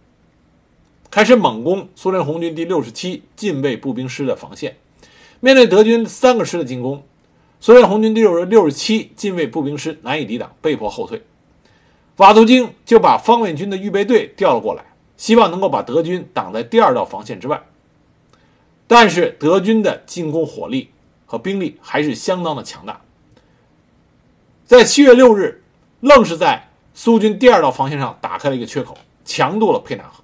[1.10, 4.76] 开始猛攻苏联红军第六十七近卫步兵师的防线，
[5.40, 7.02] 面对德军三个师的进攻，
[7.58, 11.20] 苏联红军第六十六十七近卫步兵师难以抵挡，被迫后退。
[12.18, 14.84] 瓦图京就把方面军的预备队调了过来，
[15.16, 17.60] 希望能够把德军挡在第二道防线之外。
[18.86, 20.90] 但是德军的进攻火力
[21.26, 23.00] 和兵力还是相当的强大。
[24.70, 25.60] 在七月六日，
[25.98, 30.22] 愣是在苏军第二道防线上打开了一个缺口，强渡了佩纳河。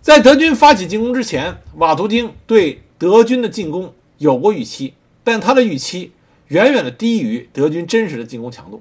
[0.00, 6.12] 在德军发起进攻之前，瓦图京对德军的进攻有过预期，但他的预期
[6.48, 8.80] 远远的低于德军真实的进攻强度。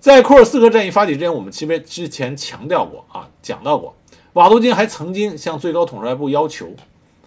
[0.00, 3.94] 在库尔斯克战役发起之前，我们其实之前强调过啊，讲到过，
[4.32, 6.74] 瓦图京还曾经向最高统帅部要求，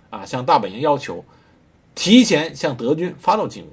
[0.09, 1.23] 啊，向大本营要求，
[1.95, 3.71] 提前向德军发动进攻。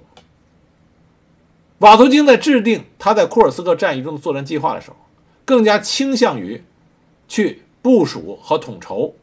[1.78, 4.96] 瓦图京在制定他在库尔斯克战役中的作战计划的时候，
[5.44, 6.62] 更加倾向于
[7.28, 9.14] 去部署和统筹。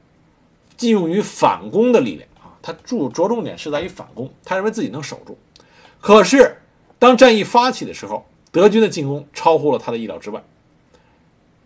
[0.77, 5.37] 寄用于反攻的力量啊，他注着重点是在于反攻，他认为自己能守住。
[5.99, 6.57] 可是，
[6.97, 10.41] 当战役发起的时候，德军的进攻超乎了他的意料之外，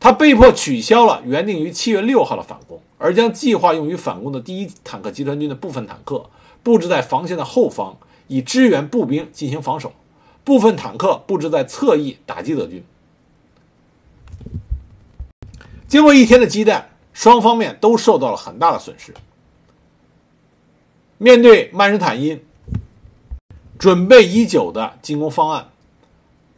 [0.01, 6.29] 他被迫取消了原定于七月六号的反攻，而将计划用于反攻的第一坦克集团军的部分坦克
[6.61, 9.91] 布置在防线的后方，以支援步兵进行防守；
[10.45, 12.81] 部分坦克布置在侧翼打击德军。
[15.87, 16.91] 经过一天的激战。
[17.15, 19.13] 双方面都受到了很大的损失。
[21.17, 22.43] 面对曼施坦因
[23.79, 25.69] 准备已久的进攻方案，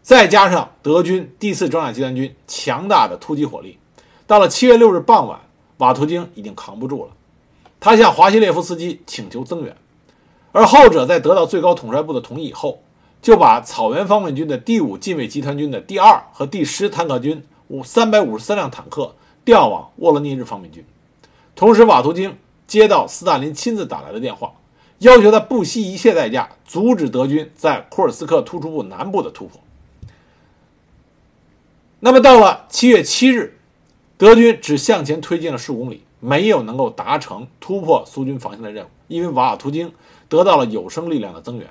[0.01, 3.77] 再加上德军第四装甲集团军强大的突击火力，
[4.25, 5.39] 到了七月六日傍晚，
[5.77, 7.11] 瓦图京已经扛不住了。
[7.79, 9.77] 他向华西列夫斯基请求增援，
[10.53, 12.81] 而后者在得到最高统帅部的同意以后，
[13.27, 19.13] 就把草原方面军的第五近卫集团军的第二和第十坦克军五三百五十三辆坦克。
[19.43, 20.81] 调往沃罗涅日方面军，
[21.53, 24.53] 同时瓦图京接到斯大林亲自打来的电话，
[24.99, 29.59] 要求他不惜一切代价阻止德军在库尔斯克突出部南部的突破。
[31.99, 33.59] 那么到了七月七日，
[34.17, 39.91] 德军只向前推进了数公里，没有能够达成突破苏军防线的任务，因为瓦图京
[40.29, 41.67] 得到了有生力量的增援。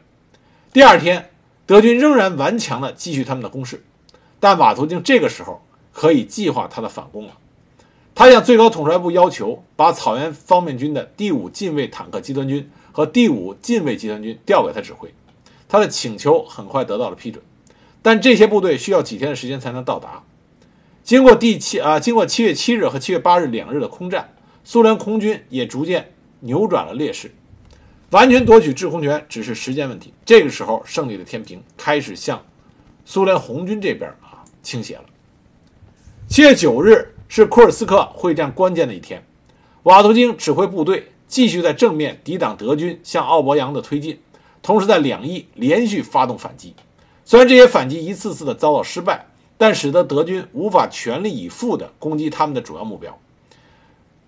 [0.71, 1.31] 第二天，
[1.67, 3.85] 德军仍然顽强地继续他们的攻势，
[4.39, 5.61] 但瓦图京这个时候
[5.93, 7.33] 可以计划他的反攻了。
[8.15, 15.13] 他向最高统帅部要求把草原方面军的第五近卫坦克集团军和第五近卫集团军调给他指挥，
[15.69, 17.43] 他的请求很快得到了批准，
[18.01, 20.23] 但这些部队需要几天的时间才能到达。
[21.03, 27.35] 经过第七啊，经过七月七日和七月八日两日的空战，苏联空军也逐渐扭转了劣势，
[28.11, 30.13] 完全夺取制空权只是时间问题。
[30.25, 32.45] 这个时候，胜利的天平开始向
[33.05, 35.05] 苏联红军这边啊倾斜了。
[36.29, 37.13] 七月九日。
[37.29, 39.21] 是库尔斯克会战关键的一天，
[39.83, 44.17] 瓦图京指挥部队继续在正面抵挡德军向奥博扬的推进，
[44.63, 46.73] 同时在两翼连续发动反击。
[47.25, 49.27] 虽然这些反击一次次的遭到失败，
[49.59, 53.19] 但使得德军无法全力以赴地攻击他们的主要目标。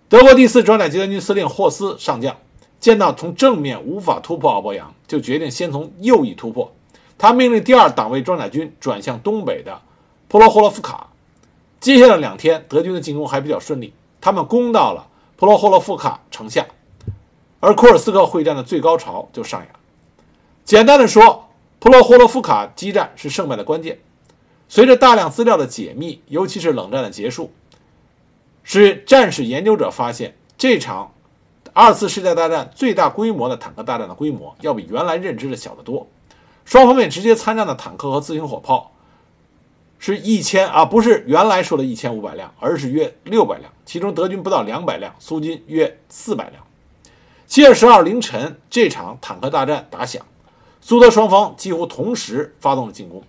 [0.09, 2.37] 德国第四装甲集团军司令霍斯上将
[2.81, 6.73] 见到从正面无法突破奥博扬，就决定先从右翼突破。
[7.17, 9.81] 他命令第二党卫装甲军转向东北的
[10.29, 11.09] 普罗霍洛夫卡。
[11.81, 16.67] 接下来两天，德军的进攻还比较顺利，他们攻到了普罗霍洛夫卡城下，
[17.61, 19.69] 而库尔斯克会战的最高潮就上演。
[20.65, 23.99] 简单的说，普罗霍洛夫卡激战是胜败的关键。
[24.69, 27.53] 随着大量资料的解密，尤其是冷战的结束，
[28.63, 31.13] 使战史研究者发现，这场
[31.81, 36.05] 二次世界大战最大规模的坦克大战的规模要比原来认知的小得多。
[36.65, 38.91] 双方面直接参战的坦克和自行火炮。
[40.01, 46.61] 是一千啊，不是原来说的一千五百辆，而是约六百辆，其中德军不到两百辆，苏军约四百辆。
[47.47, 50.27] 七月十二凌晨，这场坦克大战打响，
[50.81, 53.23] 苏德双方几乎同时发动了进攻。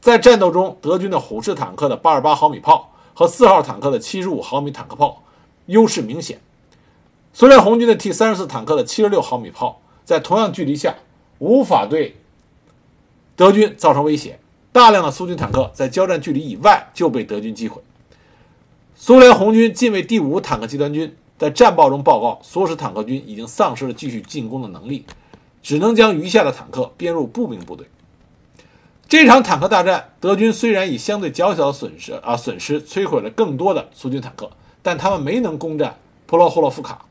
[0.00, 5.24] 在战斗中，德军的虎式坦克的八十八毫米炮和四号坦克的七十五毫米坦克炮
[5.66, 6.40] 优势明显，
[7.38, 10.96] 苏联红军的 T 三十四坦克的七十六毫米炮在同样距离下
[11.38, 12.16] 无法对
[13.36, 14.40] 德军造成威胁。
[14.72, 17.80] 大量的苏军坦克在交战距离以外就被德军击毁。
[18.96, 25.04] 苏联红军近卫第五坦克集团军在战报中报告，唆使坦克军已经丧失了继续进攻的能力，
[25.62, 27.86] 只能将余下的坦克编入步兵部队。
[29.08, 34.50] 这场坦克大战，德军虽然以相对较小的损失啊损失摧毁了更多的苏军坦克，
[34.82, 35.96] 但他们没能攻占
[36.26, 37.04] 普罗霍洛夫卡，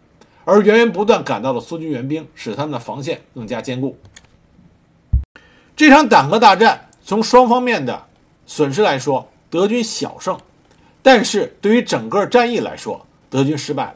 [0.47, 3.97] 而源源不断赶到的苏军援兵使他们的防线更加坚固。
[5.75, 6.85] 这场坦克大战。
[7.03, 8.03] 从双方面的
[8.45, 10.37] 损失来说，德军小胜，
[11.01, 13.95] 但是对于整个战役来说，德军失败了，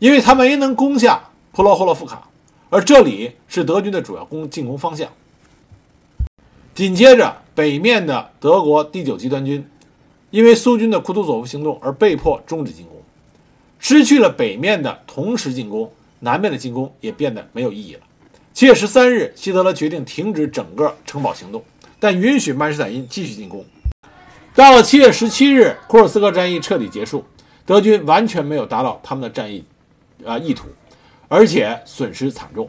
[0.00, 2.28] 因为他没能攻下普罗霍洛夫卡，
[2.68, 5.08] 而这里是德军的主要攻进攻方向。
[6.74, 9.64] 紧接着，北面的德国第九集团军
[10.30, 12.97] 因为苏军的库图佐夫行动而被迫终止进攻，
[13.78, 18.00] 失去了北面的同时进攻，南面的进攻也变得没有意义了。
[18.52, 21.62] 七月十三日，希特勒决定停止整个城堡行动，
[22.00, 23.64] 但允许曼施坦因继续进攻。
[24.54, 27.24] 到了七月十七日，库尔斯克战役彻底结束，
[27.64, 29.64] 德军完全没有达到他们的战役
[30.26, 30.66] 啊意图，
[31.28, 32.68] 而且损失惨重。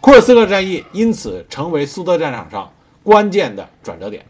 [0.00, 2.70] 库尔斯克战役因此成为苏德战场上
[3.02, 4.22] 关键的转折点。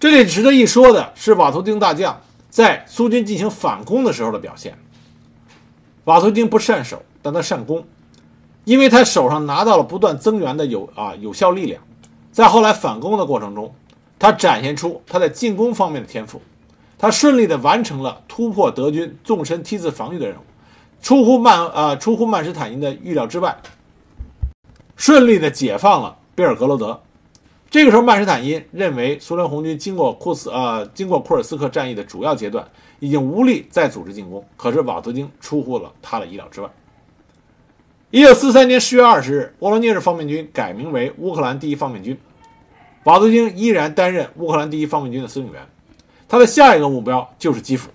[0.00, 2.18] 这里值得一说的是，瓦图丁大将
[2.50, 4.76] 在苏军进行反攻的时候的表现。
[6.04, 7.84] 瓦图丁不善守，但他善攻，
[8.64, 11.82] 因为他手上拿到了不断增援的有啊有效力量，
[12.32, 13.74] 在后来反攻的过程中，
[14.18, 16.40] 他展现出他在进攻方面的天赋，
[16.96, 20.40] 他顺利的完成了突破德军纵深梯次防御的任务，
[21.02, 23.54] 出乎曼啊出乎曼施坦因的预料之外，
[24.96, 26.98] 顺利的解放了贝尔格罗德。
[27.70, 32.66] 这个时候，曼施坦因认为苏联红军经过库斯呃经过库尔斯克战役的主要阶段，
[32.98, 34.42] 已经无力再组织进攻。
[34.56, 36.70] 可是瓦图京出乎了他的意料之外。
[38.10, 42.16] 一九四三年十月二十日，沃罗涅日方面军改名为乌克兰第一方面军，
[43.04, 45.60] 瓦图京依然担任乌克兰第一方面军的司令员。
[46.26, 47.90] 他的下一个目标就是基辅。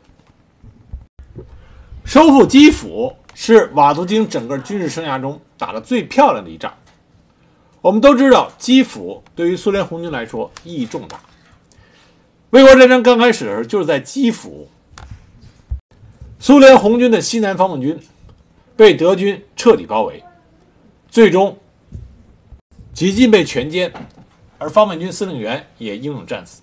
[2.06, 6.72] 收复基辅是瓦图京整个军事生涯中打得最漂亮的一仗。
[7.84, 11.20] 我们都知道，基辅对于苏联红军来说意义重大。
[12.52, 14.70] 卫国战争刚开始的时候，就是在基辅，
[16.40, 18.00] 苏联红军的西南方面军
[18.78, 20.24] 被德军彻底包围，
[21.10, 21.58] 最终
[22.94, 23.92] 几近被全歼，
[24.58, 26.62] 而方面军司令员也英勇战死。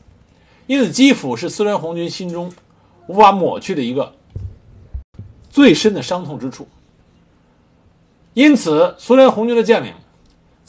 [0.66, 2.50] 因此，基辅是苏联红军心中
[3.09, 4.14] 无法抹去的一个
[5.50, 6.66] 最深的伤痛之处。
[8.33, 9.92] 因此，苏联红军的将领。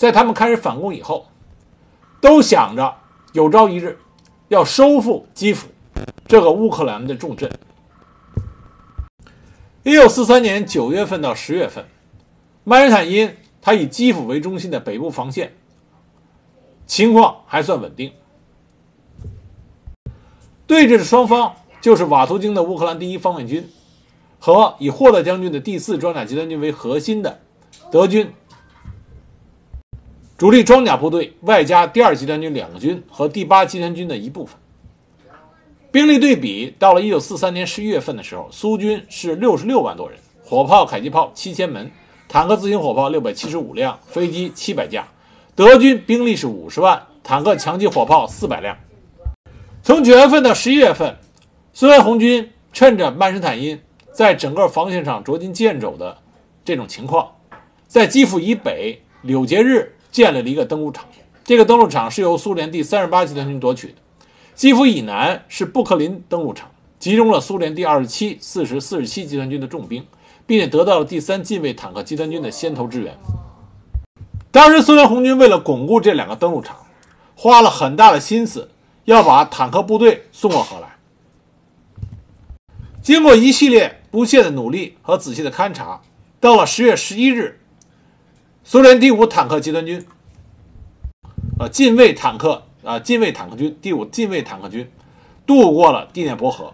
[0.01, 1.27] 在他们开始反攻以后，
[2.19, 2.91] 都想着
[3.33, 3.99] 有朝一日
[4.47, 5.67] 要收复基辅
[6.25, 7.47] 这个乌克兰的重镇。
[9.83, 11.85] 一九四三年九月份到十月份，
[12.63, 15.53] 曼施坦因他以基辅为中心的北部防线
[16.87, 18.11] 情况还算稳定。
[20.65, 23.69] 对峙的双方就是瓦图京的乌克兰第一方面军
[24.39, 27.39] 和以霍勒将军的第四装甲集团军为核心的
[27.91, 28.33] 德军。
[30.41, 34.57] 主力装甲部队外加第二集团军两个军和第八集团军的一部分
[35.91, 41.91] 兵力对比，到了一九四三年十一月份的时候，苏军是六十六万多人，火炮、迫击炮七千门，
[42.27, 45.07] 坦克、自行火炮六百七十五辆，飞机七百架。
[45.53, 48.75] 德军兵力是五十万，坦克、强击火炮四百辆。
[49.83, 51.15] 从九月份到十一月份，
[51.71, 53.79] 苏联红军趁着曼施坦因
[54.11, 56.17] 在整个防线上捉襟见肘的
[56.65, 57.31] 这种情况，
[57.87, 59.93] 在基辅以北柳节日。
[60.11, 61.05] 建立了一个登陆场，
[61.45, 63.93] 这个登陆场是由苏联第三十八集团军夺取的。
[64.53, 66.69] 基辅以南是布克林登陆场，
[66.99, 70.05] 集中了苏联第二十七、四十、四十七集团军的重兵，
[70.45, 73.17] 并且得到了第三近卫坦克集团军的先头支援。
[74.51, 76.75] 当时苏联红军为了巩固这两个登陆场，
[77.35, 78.69] 花了很大的心思，
[79.05, 80.89] 要把坦克部队送过河来。
[83.01, 86.01] 经过一系列不懈的努力和仔细的勘察，
[86.41, 87.60] 到了十月十一日。
[88.71, 90.05] 苏联第五坦克集团军，
[91.59, 94.89] 呃，近卫坦克啊，近卫坦克军第五近卫坦克军
[95.45, 96.73] 渡过了第聂伯河，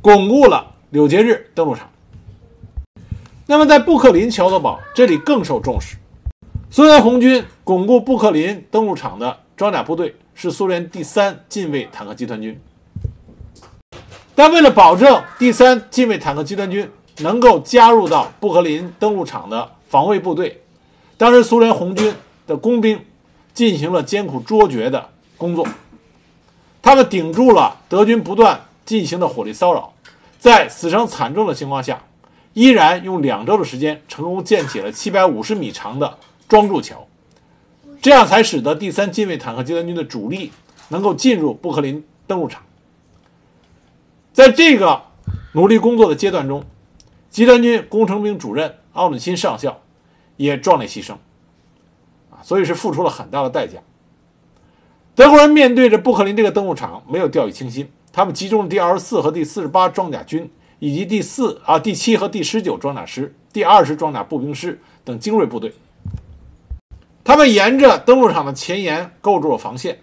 [0.00, 1.88] 巩固了柳节日登陆场。
[3.46, 5.96] 那么，在布克林桥头堡这里更受重视。
[6.68, 12.60] 苏联红军巩固布克林登陆场的装甲部队是苏联第三近卫坦克集团军，
[14.34, 19.77] 但为了保证第三近卫坦克集团军能够加入到布克林登陆场的。
[19.88, 20.60] 防卫部队，
[21.16, 22.14] 当时苏联红军
[22.46, 23.02] 的工兵
[23.54, 25.66] 进行了艰苦卓绝的工作，
[26.82, 29.94] 他们顶住了德军不断进行的火力骚扰，
[30.38, 32.02] 在死伤惨重的情况下，
[32.52, 37.06] 依然用两周的时间成功建起了七百五十米长的桩柱桥，
[38.02, 40.52] 这样才使得第三近卫坦克集团军的主力
[40.88, 42.62] 能够进入布克林登陆场。
[44.34, 45.02] 在这个
[45.52, 46.62] 努力工作的阶段中，
[47.30, 48.74] 集团军工程兵主任。
[48.98, 49.80] 奥努钦上校
[50.36, 51.12] 也壮烈牺牲，
[52.30, 53.78] 啊，所以是付出了很大的代价。
[55.14, 65.72] 德国人面对着布克林这个登陆场，没有掉以轻心，他们集中了第二十四和第四十八装甲军，以及第四啊第七和第十九装甲师、第二十装甲步兵师等精锐部队。
[67.24, 70.00] 他们沿着登陆场的前沿构筑了防线。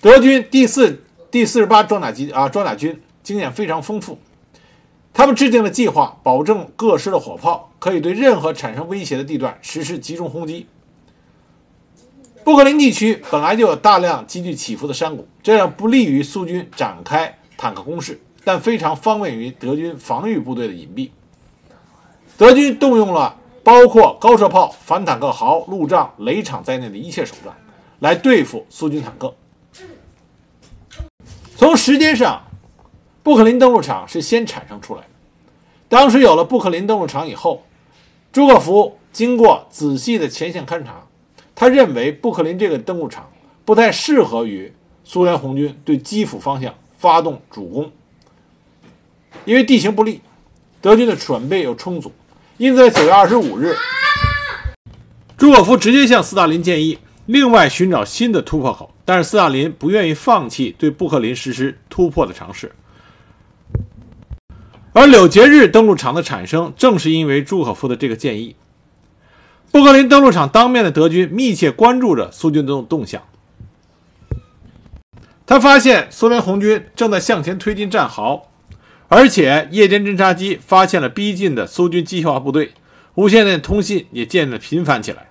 [0.00, 4.18] 德军第四、第四十八装甲机啊装甲军经验非常丰富。
[5.14, 10.66] 他们制定了计划，保证各师的火炮可以对任何产生威胁的地段实施集中轰击。
[12.44, 18.20] 布克林地区本来就有大量急剧起伏的山谷，这样不利于苏军展开坦克攻势。
[18.44, 21.10] 但非常方便于德军防御部队的隐蔽。
[22.36, 27.56] 德军动用了包括高射炮、反坦克壕、路障、雷场在内的一切手段，
[28.00, 29.32] 来对付苏军坦克。
[31.56, 32.42] 从时间上，
[33.22, 35.06] 布克林登陆场是先产生出来的。
[35.88, 37.64] 当时有了布克林登陆场以后，
[38.32, 41.06] 朱可夫经过仔细的前线勘察，
[41.54, 43.30] 他认为布克林这个登陆场
[43.64, 44.72] 不太适合于
[45.04, 47.92] 苏联红军对基辅方向发动主攻，
[49.44, 50.20] 因为地形不利，
[50.80, 52.10] 德军的准备又充足。
[52.56, 53.76] 因此，在九月二十五日，
[55.36, 58.88] 朱可夫直接向斯大林建议另外寻找新的突破口。
[59.04, 62.70] 但是斯大林不愿意放弃对布克林实施突破的尝试，
[64.94, 68.56] 而柳节日登陆场的产生，正是因为朱可夫的这个建议。
[69.70, 73.22] 布格林登陆场当面的德军密切关注着苏军的动向，
[75.46, 78.50] 他发现苏联红军正在向前推进战壕，
[79.08, 82.72] 而且夜间侦察机发现了逼近的苏军机械化部队，
[83.14, 85.30] 无线电通信也渐渐频繁起来，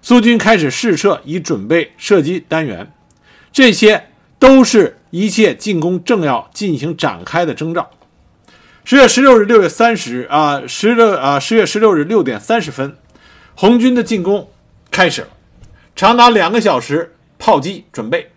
[0.00, 2.92] 苏军开始试射，以准备射击单元。
[3.50, 4.06] 这些
[4.38, 7.90] 都是一切进攻正要进行展开的征兆。
[8.84, 12.96] 十月十六日、六月三十日啊，十六啊，十月十六日六点三十分，
[13.54, 14.48] 红军的进攻
[14.90, 15.28] 开始了，
[15.94, 18.30] 长达两个小时，炮击准备。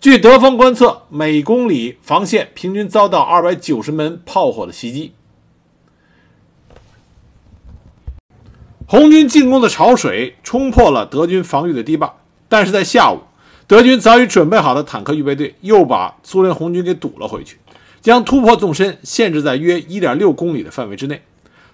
[0.00, 5.12] 据德方观测，每公里防线平均遭到二百九十门炮火的袭击。
[8.86, 12.14] 红军进攻的潮水冲破了德军防御的堤坝，
[12.48, 13.20] 但是在下午。
[13.66, 17.58] 德军早已准备好的坦克预备队又把苏联红军给堵了回去，
[18.00, 21.22] 将突破纵深限制在约1.6公里的范围之内。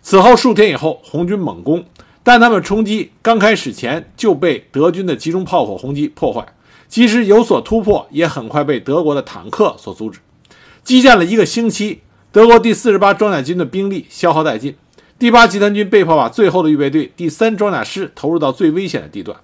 [0.02, 1.84] 此后数天以后，红军猛攻，
[2.22, 6.46] 但他们冲击刚开始前就被德军的集中炮火轰击破坏，
[6.88, 10.20] 即使有所突破，也很快被德国的坦克所阻止。
[10.84, 12.00] 激战了一个星期，
[12.30, 14.76] 德国第四十八装甲军的兵力消耗殆尽，
[15.18, 19.36] 第八集团军被迫把最后的预备队第三装甲师投入到最危险的地段。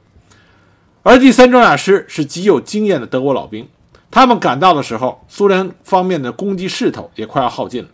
[1.02, 3.66] 而第三装甲师是极有经验的德国老兵，
[4.12, 7.88] 他们赶到的时候，苏联方面的攻击势头也快要耗尽了。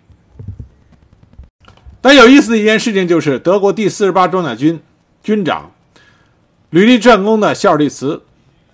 [2.01, 4.81] 但有意思的一件事情就是，德国第四十八装甲军
[5.23, 5.71] 军长
[6.71, 8.25] 屡立战功的肖尔蒂茨，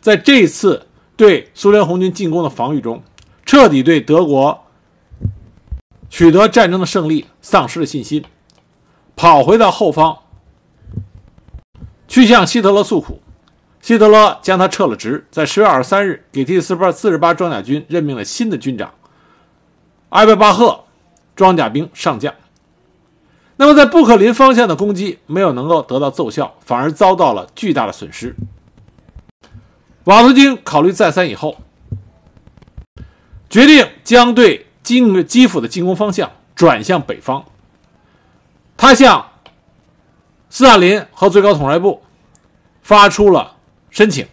[0.01, 0.87] 在这次
[1.17, 3.03] 对苏联红军进攻的防御中，
[3.45, 4.65] 彻底对德国
[6.09, 8.25] 取得战争的胜利丧失了信心，
[9.15, 10.17] 跑回到后方，
[12.09, 13.21] 去向希特勒诉苦。
[13.85, 18.95] 希特勒将他撤了职，在十月二十三日给第四八四十八装甲军任命了新的军长
[20.09, 20.85] 埃贝巴赫
[21.37, 22.33] 装甲兵上将。
[23.57, 28.35] 那么，在布克林方向的攻击没有能够得到奏效，反而遭到了巨大的损失。
[30.05, 31.59] 瓦图军考虑再三以后，
[33.51, 37.45] 决定将对基基辅的进攻方向转向北方。
[38.79, 39.29] 他向
[40.49, 42.03] 斯大林和最高统帅部
[42.81, 43.51] 发出了。
[43.95, 44.27] 申请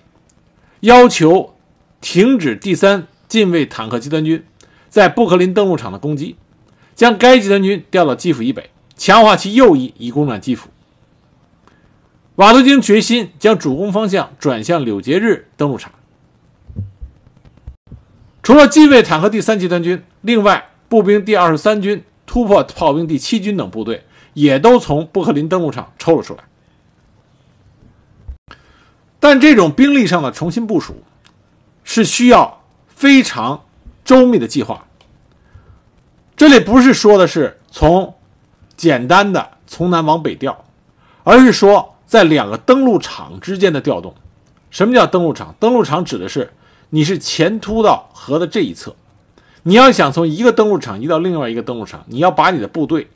[0.80, 1.54] 要求
[2.02, 4.44] 停止第三近卫坦克集团军
[4.90, 6.36] 在布克林登陆场的攻击，
[6.96, 10.70] 将该集团军调到基辅以北，强化其右翼以攻占基辅。
[12.38, 15.94] 瓦图京决心将主攻方向转向柳节日登陆场。
[18.42, 26.44] 除了近卫坦克第三集团军，另外步兵第二十三军、突破炮兵第七军等部队也都从布克林登陆场抽了出来。
[29.22, 31.04] 但这种兵力上的重新部署，
[31.84, 33.64] 是需要非常
[34.04, 34.88] 周密的计划。
[36.36, 38.16] 这里不是说的是从
[38.76, 40.66] 简单的从南往北调，
[41.24, 44.16] 而是说在两个登陆场之间的调动。
[44.72, 45.54] 什么叫登陆场？
[45.60, 46.52] 登陆场指的是
[46.90, 48.96] 你是前突到河的这一侧，
[49.62, 53.08] 你要想从一个登陆场移到另外一个登陆场，你要把你的部队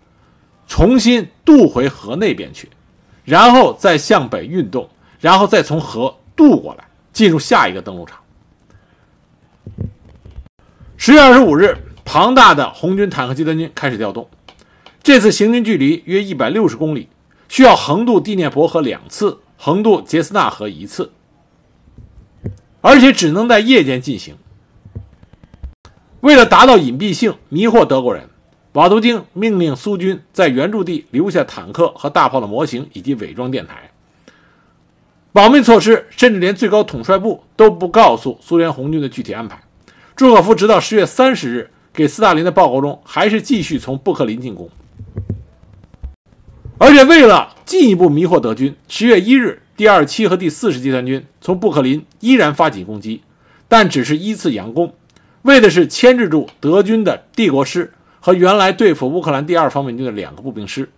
[0.68, 2.70] 重新渡回河那边去，
[3.24, 4.88] 然后再向北运动。
[5.20, 8.20] 然后再从河渡过来，进入下一个登陆场。
[10.98, 14.28] 十月二十五日，庞大的红军坦克集团军开始调动。
[15.04, 17.10] 这次行军距离约一百六十公里，
[17.48, 21.12] 需要横渡第聂伯河两次，横渡杰斯纳河一次，
[22.82, 24.36] 而且只能在夜间进行。
[26.22, 28.28] 为了达到隐蔽性，迷惑德国人，
[28.74, 33.92] 瓦图京命令苏军在原驻地留下坦克和大炮的模型以及伪装电台。
[35.36, 39.62] 保密措施，甚至连最高统帅部都不告诉苏联红军的具体安排。
[40.16, 44.70] 朱可夫直到十月三十日给斯大林的报告中，还是继续从布克林进攻。
[46.78, 53.22] 而且为了进一步迷惑德军，十月一日，第二七和第四十集团军从布克林依然发起攻击，
[53.68, 54.94] 但只是依次佯攻。
[55.42, 60.90] 为的是牵制住德军的帝国师和原来对付乌克兰第二方面军的两个步兵师。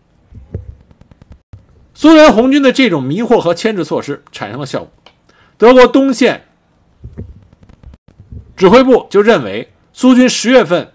[1.98, 4.90] 苏联红军的这种迷惑和牵制措施产生了效果，
[5.58, 6.46] 德国东线
[8.56, 10.92] 指挥部就认为，苏军十月份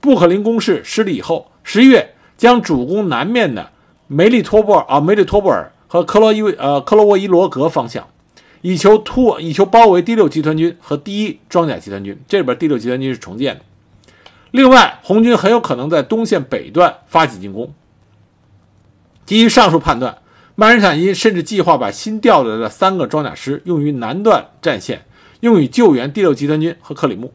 [0.00, 3.70] 布克林攻势失利以后，十一月将主攻南面的
[4.08, 8.08] 梅利托波尔啊梅利托波尔和克洛伊呃克洛沃伊罗格方向，
[8.60, 12.20] 以求突以求包围第六集团军和第一装甲集团军。
[12.26, 13.60] 这里边第六集团军是重建的。
[14.50, 17.72] 另外，红军很有可能在东线北段发起进攻。
[19.24, 20.18] 基于上述判断。
[20.60, 25.06] 曼施坦因甚至计划把新调来的三个装甲师用于南段战线，
[25.40, 27.32] 用于救援第六集团军和克里木。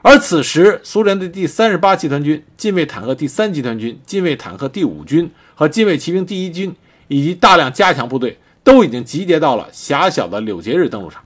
[0.00, 6.72] 而此时，苏联的第三十八集团军、近卫坦克第三集团军、近卫坦克第五军和近卫骑兵第一军，
[7.08, 11.20] 以及大量加强部队，都已经集结到了狭小的柳节日登陆场。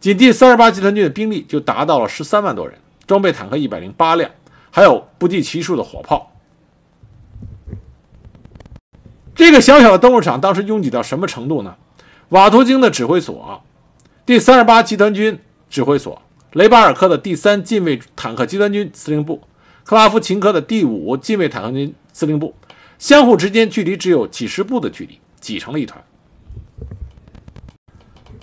[0.00, 2.76] 仅第三十八集团军的兵力就达到了十三万多人，
[3.06, 4.28] 装备坦克一百零八辆，
[4.72, 6.31] 还有不计其数的火炮。
[9.42, 11.74] 这个小小的登陆场当时拥挤到什么程度呢？
[12.28, 13.60] 瓦图京的指挥所、
[14.24, 15.36] 第三十八集团军
[15.68, 16.22] 指挥所、
[16.52, 19.42] 雷巴尔科的第三近卫坦克集团军司令部、
[19.82, 22.54] 克拉夫琴科的第五近卫坦克军司令部，
[23.00, 26.00] 相互之间距离只有几十步的距离，挤成了一团。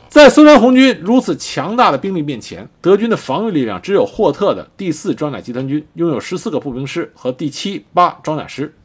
[0.09, 8.75] 在苏联红军如此强大的兵力面前，德军的防御力量只有霍特的第四装甲集团军拥有十四个步兵师和第七八装甲师。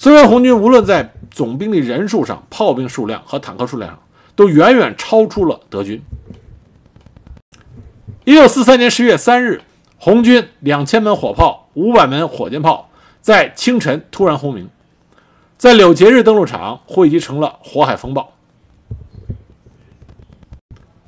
[0.00, 4.00] 苏联红军无论在总兵力人数上、炮兵数量和坦克数量上，
[4.34, 6.00] 都远远超出了德军。
[8.24, 9.60] 一九四三年十月三日，
[9.98, 12.88] 红军两千门火炮、五百门火箭炮
[13.20, 14.70] 在清晨突然轰鸣，
[15.58, 18.32] 在柳节日登陆场汇集成了火海风暴。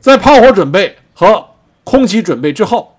[0.01, 1.47] 在炮火准备和
[1.82, 2.99] 空袭准备之后，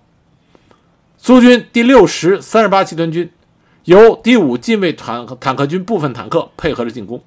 [1.20, 3.32] 苏军第六十三十八集团军。
[3.86, 7.22] 由第五近卫坦坦克军部分坦克配合着进攻，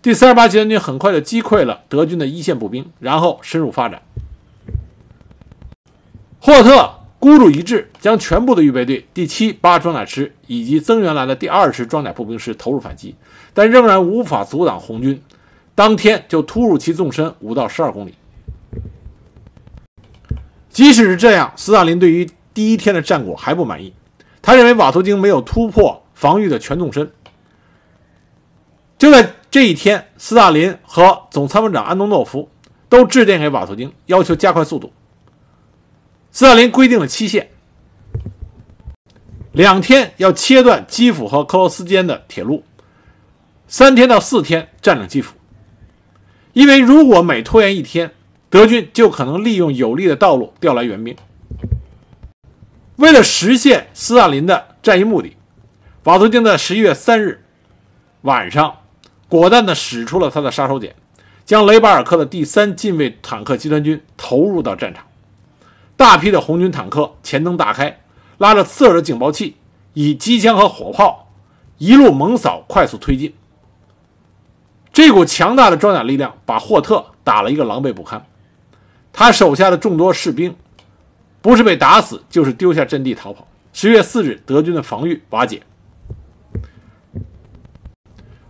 [0.00, 4.00] 第三十八集团军很快就击溃了德军的一线步兵，然后深入发展。
[6.38, 13.16] 霍特孤注一掷，将全部的预备队、第七八装甲师以及增援来的第二十装甲步兵师投入反击，
[13.52, 15.20] 但仍然无法阻挡红军，
[15.74, 18.14] 当天就突入其纵深五到十二公里。
[20.70, 23.92] 即使是这样，斯大林对于第一天的战果还不满意。
[24.42, 27.10] 他认为瓦图京没有突破防御的全纵深。
[28.98, 32.48] 就在这一天，斯大林和总参谋长安东诺夫
[32.88, 34.92] 都致电给瓦图京，要求加快速度。
[36.30, 37.50] 斯大林规定了期限：
[39.52, 42.64] 两天要切断基辅和克罗斯间的铁路，
[43.66, 45.34] 三天到四天占领基辅。
[46.52, 48.12] 因为如果每拖延一天，
[48.50, 51.16] 德军就可能利用有利的道路调来援兵。
[52.96, 55.36] 为了实现斯大林的战役目的，
[56.04, 57.44] 瓦图京在十一月三日
[58.22, 58.76] 晚上
[59.28, 60.92] 果断地使出了他的杀手锏，
[61.44, 65.04] 将雷巴尔克的第三近卫坦克集团军投入到战场。
[65.96, 68.00] 大批的红军坦克前灯大开，
[68.38, 69.56] 拉着刺耳的警报器，
[69.94, 71.30] 以机枪和火炮
[71.78, 73.32] 一路猛扫，快速推进。
[74.92, 78.26] 这股强大的装甲力量把霍特打了一个狼狈不堪，
[79.12, 80.54] 他手下的众多士兵。
[81.42, 83.46] 不是被打死，就是丢下阵地逃跑。
[83.72, 85.60] 十月四日，德军的防御瓦解。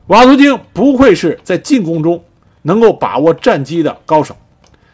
[0.08, 2.22] 瓦图京不愧是在进攻中
[2.62, 4.36] 能够把握战机的高手。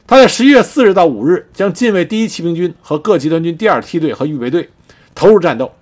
[0.06, 4.70] 他在十一月四日到五日，将近卫第一骑兵军和各集团军第二梯队和预备队
[5.14, 5.72] 投入战斗。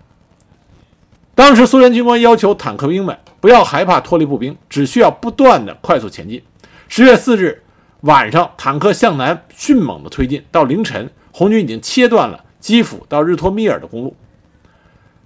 [1.34, 6.42] 当时，苏联军官要求坦克兵们不要害怕脱离步兵，只需要不断的快速前进。
[6.88, 7.62] 十月四日
[8.00, 11.10] 晚上，坦克向南迅猛的推进，到凌晨。
[11.38, 14.16] 红军已经切断了基辅到日托米尔的公路。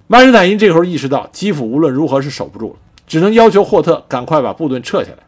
[0.08, 5.18] 曼施坦因这时候意识到基辅无论如何是守不住了，只能要求霍特赶快把部队撤下来。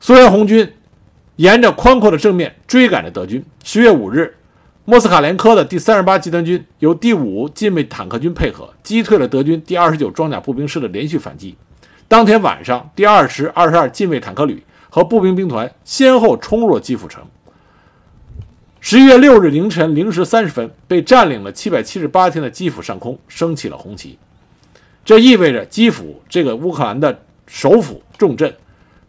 [0.00, 0.72] 苏联红军
[1.36, 3.44] 沿着宽阔的正面追赶着德军。
[3.62, 4.38] 十月五日，
[4.86, 11.54] 莫斯卡连科的第三十八集团军由第五近卫坦克军配合，击退了德军第二十九装甲步兵师的连续反击。
[12.08, 17.22] 当天晚上，第二十二十二近卫坦克旅和步兵兵团先后冲入了基辅城。
[18.82, 24.18] 十一月六日凌晨零时三十分，被占领了七百七十八天的基辅上空升起了红旗，
[25.04, 28.56] 这意味着基辅这个乌克兰的首府重镇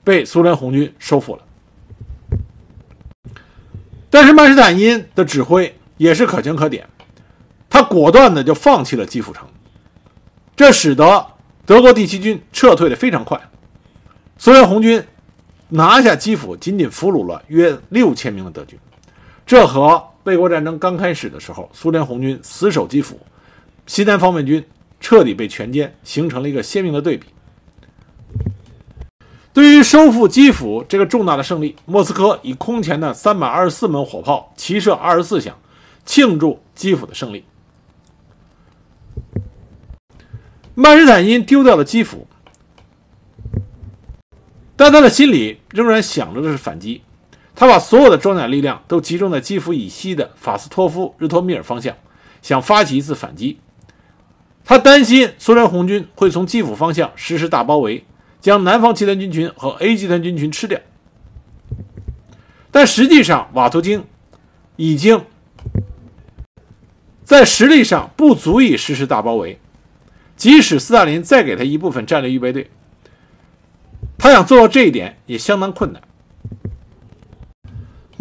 [0.03, 1.43] 被苏联红军收复了。
[4.09, 6.86] 但是曼施坦因的指挥也是可圈可点，
[7.69, 9.47] 他果断的就放弃了基辅城，
[10.53, 11.26] 这使得
[11.65, 13.39] 德国第七军撤退的非常快，
[14.38, 15.01] 苏联红军
[15.69, 18.78] 拿下基辅，仅仅俘虏了约六千名的德军。
[19.51, 23.19] 这和卫国战争刚开始的时候，苏联红军死守基辅，
[23.85, 24.65] 西南方面军
[25.01, 27.27] 彻底被全歼，形成了一个鲜明的对比。
[29.51, 35.53] 对于收复基辅这个重大的胜利，莫斯科以空前的三百二十四门火炮齐射二十四响，
[36.05, 37.43] 庆祝基辅的胜利。
[40.75, 42.25] 曼施坦因丢掉了基辅，
[44.77, 47.01] 但他的心里仍然想着的是反击。
[47.62, 51.95] 他把所有的装甲力量都集中在基辅以西的法斯托夫、日托米尔方向，
[52.41, 53.59] 想发起一次反击。
[54.66, 58.03] 他担心苏联红军会从基辅方向实施大包围。
[58.39, 60.80] 将南方集团军群和 A 集团军群吃掉，
[62.72, 64.05] 但实际上瓦图京
[64.76, 65.24] 已经
[67.24, 69.59] 在实力上不足以实施大包围。
[70.36, 72.72] 即使斯大林再给他一部分战略预备队，
[74.18, 76.01] 他想做到这一点也相当困难。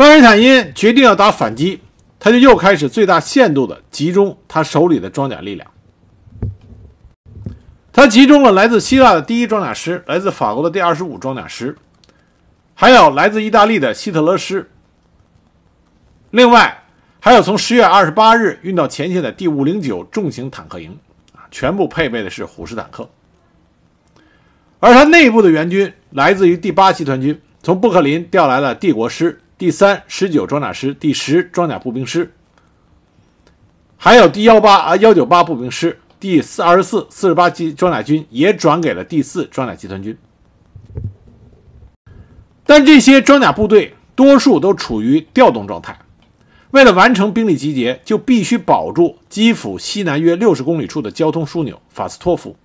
[0.01, 1.79] 曼施坦因决定要打反击，
[2.19, 5.71] 他就又开始最大限度的集中他手里的装甲力量。
[7.93, 11.77] 他集中了来自希腊的第一装甲师，来自法国的第二十五装甲师，
[12.73, 14.71] 还有来自意大利的希特勒师。
[16.31, 16.83] 另外，
[17.21, 20.97] 还有从十月二十八日运到前线的第五零九重型坦克营，
[21.51, 23.07] 全部配备的是虎式坦克。
[24.79, 32.33] 而他内部的援军来自于第八集团军，从布克林调来了帝国师、第三十九装甲师、第十装甲步兵师，
[33.99, 36.01] 还有第幺八啊幺九八步兵师。
[36.19, 40.17] 第四二十四、四十八机装甲军也转给了第四装甲集团军，
[42.65, 45.99] 但这些装甲部队多数都处于调动状态。
[46.71, 52.57] 为了完成兵力集结，就必须保住基辅西南约六十公里处的交通枢纽法斯托夫，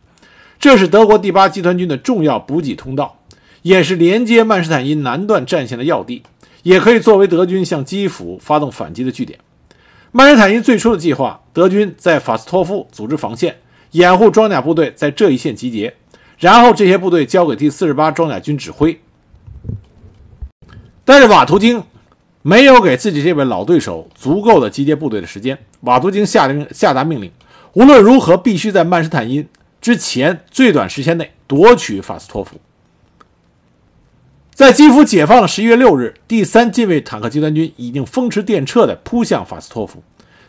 [0.58, 3.20] 这是德国第八集团军的重要补给通道，
[3.64, 6.24] 也是连接曼施坦因南段战线的要地，
[6.66, 9.38] 也可以作为德军向基辅发动反击的据点。
[10.12, 13.56] 曼施坦因最初的计划，德军在法斯托夫组织防线，
[13.92, 15.94] 掩护装甲部队在这一线集结，
[16.40, 19.00] 然后这些部队交给第四十八装甲军指挥。
[21.04, 21.84] 但是瓦图京
[22.42, 25.56] 没有给自己这位老对手足够的集结部队的时间。
[25.82, 27.32] 瓦图京下令下达命令，
[27.74, 29.48] 无论如何必须在曼施坦因
[29.80, 32.60] 之前最短时间内夺取法斯托夫。
[34.56, 40.02] 在基辅解放的十一月六日，第三近卫坦克集团军已经风驰电掣地扑向法斯托夫。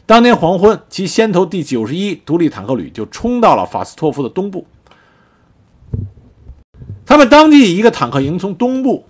[0.06, 4.64] 当天黄昏，其先头第九十一独立坦克旅就冲到了法斯托夫的东部。
[7.04, 9.04] 他们当即以一个坦克营从东部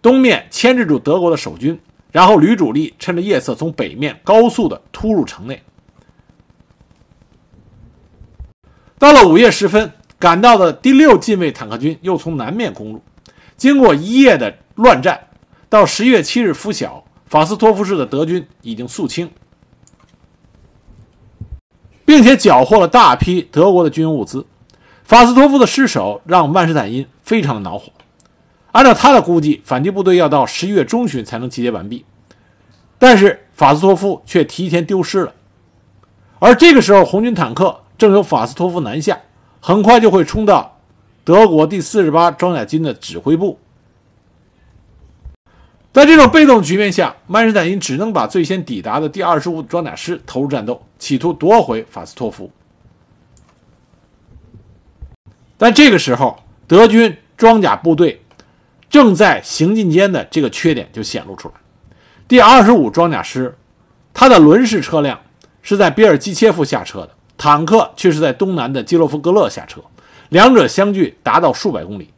[0.00, 1.78] 东面牵制住德国的守军，
[2.10, 5.62] 然后旅主力趁着夜色从北面高速地突入城内。
[8.98, 13.02] 到了午夜时分，赶到的第六近卫坦克军又从南面攻入。
[13.62, 15.28] 经过一夜的乱战，
[15.68, 19.30] 到十一月七日拂晓，法斯托夫市的德军已经肃清，
[22.04, 24.44] 并且缴获了大批德国的军用物资。
[25.04, 27.92] 法斯托夫的失守让曼施坦因非常的恼火。
[28.72, 32.04] 按照他的估计，反击部队要到十一月中旬才能集结完毕，
[32.98, 35.32] 但是法斯托夫却提前丢失了。
[36.40, 39.20] 而这个时候，红军坦克正由法斯托夫南下，
[39.60, 40.80] 很快就会冲到。
[41.24, 43.58] 德国第四十八装甲军的指挥部，
[45.92, 52.50] 在这种被动局面下，曼施坦因只能把最先抵达的第二十五装甲师投入战斗，企图夺回法斯托夫。
[55.56, 58.20] 但这个时候，德军装甲部队
[58.90, 61.54] 正在行进间的这个缺点就显露出来。
[62.26, 63.56] 第二十五装甲师，
[64.12, 65.20] 它的轮式车辆
[65.62, 69.80] 是在比尔基切夫下车的，坦克却是在东南的基洛夫格勒下车。
[70.32, 72.08] 两者相距达到数百公里，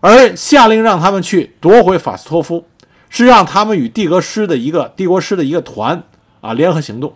[0.00, 2.64] 而下令让他们去夺回法斯托夫，
[3.10, 6.02] 是让他们与帝国师的一个帝国师的一个团
[6.40, 7.12] 啊联合行动，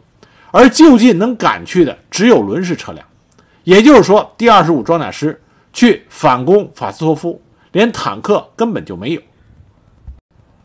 [0.50, 3.06] 而就近能赶去的只有轮式车辆，
[3.64, 5.40] 也就是说，第二十五装甲师
[5.72, 7.40] 去反攻法斯托夫，
[7.72, 9.22] 连坦克根本就没有。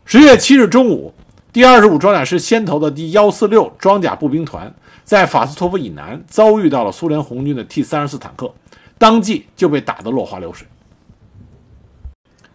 [0.04, 1.14] 十月七日中午，
[1.54, 8.52] 第二十五装甲师先头的第幺四六装甲步兵团在法斯托夫以南遭遇到了苏联红军的 T 三十四坦克。
[8.98, 10.66] 当即就被打得落花流水。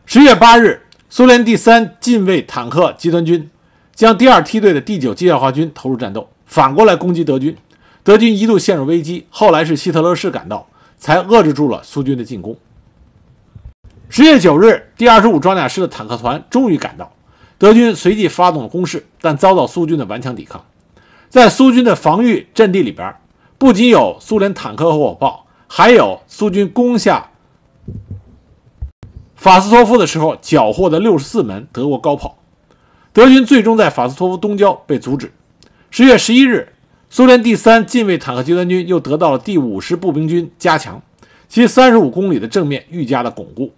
[0.06, 3.50] 十月八日，苏联第三近卫坦克集团军
[3.94, 7.56] 将第二梯队的第九机械化军投入战斗，反过来攻击德军。
[8.04, 10.68] 德军一度陷入危机，后来是希特勒师赶到，
[10.98, 12.58] 才遏制住了苏军的进攻。
[14.10, 17.12] 十月九日，第二十五装甲师的坦克团终于赶到，
[17.60, 20.66] 德军随即发动了攻势，但遭到苏军的顽强抵抗。
[21.30, 23.14] 在苏军的防御阵地里边，
[23.60, 25.46] 不仅有苏联坦克和火炮。
[25.72, 27.30] 还有苏军攻下
[29.36, 32.40] 法斯托夫的时候缴获的六十四门德国高炮，
[33.14, 35.32] 德军最终在法斯托夫东郊被阻止。
[35.92, 36.74] 十月十一日，
[37.10, 41.02] 苏联第三近卫坦克集团军又得到了第五十步兵军加强，
[41.48, 43.72] 其三十五公里的正面愈加的巩固。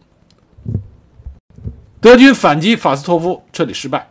[2.00, 4.08] 德军反击法斯托夫彻底失败，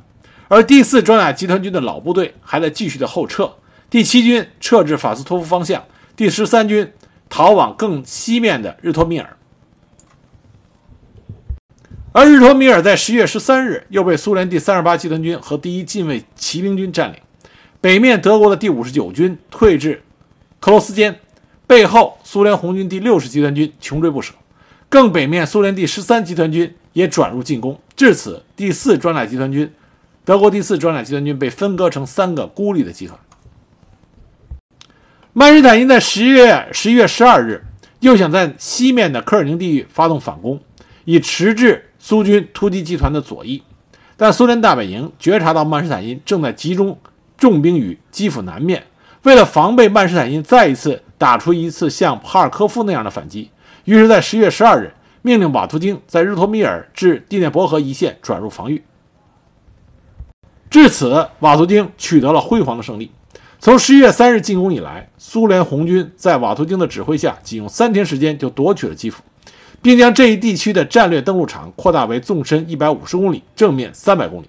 [0.48, 3.50] 而第四装甲集团军的老部队还在继续的后撤。
[3.88, 5.82] 第七军撤至法斯托夫方向，
[6.14, 6.92] 第十三军
[7.30, 9.36] 逃往更西面的日托米尔。
[12.12, 17.20] 而日托米尔在十月十三日又被苏联第三十八集团军和第一近卫骑兵军占领。
[17.80, 20.02] 北面德国的第五十九军退至
[20.58, 21.20] 克罗斯坚，
[21.66, 24.34] 背后苏联红军第六十集团军穷追不舍。
[24.88, 27.80] 更北面，苏联第十三集团军也转入进攻。
[27.94, 29.72] 至此，第四装甲集团军，
[30.24, 33.16] 德国第四装甲集团军被分割成三个孤立的集团。
[35.40, 37.64] 曼施坦因在十月十一月十二日
[38.00, 40.60] 又想在西面的科尔宁地域发动反攻，
[41.06, 43.62] 以迟滞苏军突击集团的左翼。
[44.18, 46.98] 但苏联大本营觉察到曼施坦因正在集中
[47.38, 48.84] 重兵于基辅南面，
[49.22, 53.50] 为了防备曼施坦因再一次打出一次像哈尔科夫那样的反击，
[53.86, 58.84] 于是，在十月十二日命令瓦图京在日托米尔至第聂伯河一线转入防御。
[60.68, 63.10] 至此，瓦图京取得了辉煌的胜利。
[63.60, 69.22] 从十一月三日进攻以来，苏联红军在瓦图京的指挥下，仅用三天时间就夺取了基辅，
[69.82, 74.46] 并将这一地区的战略登陆场扩大为纵深一百五十公里、正面三百公里。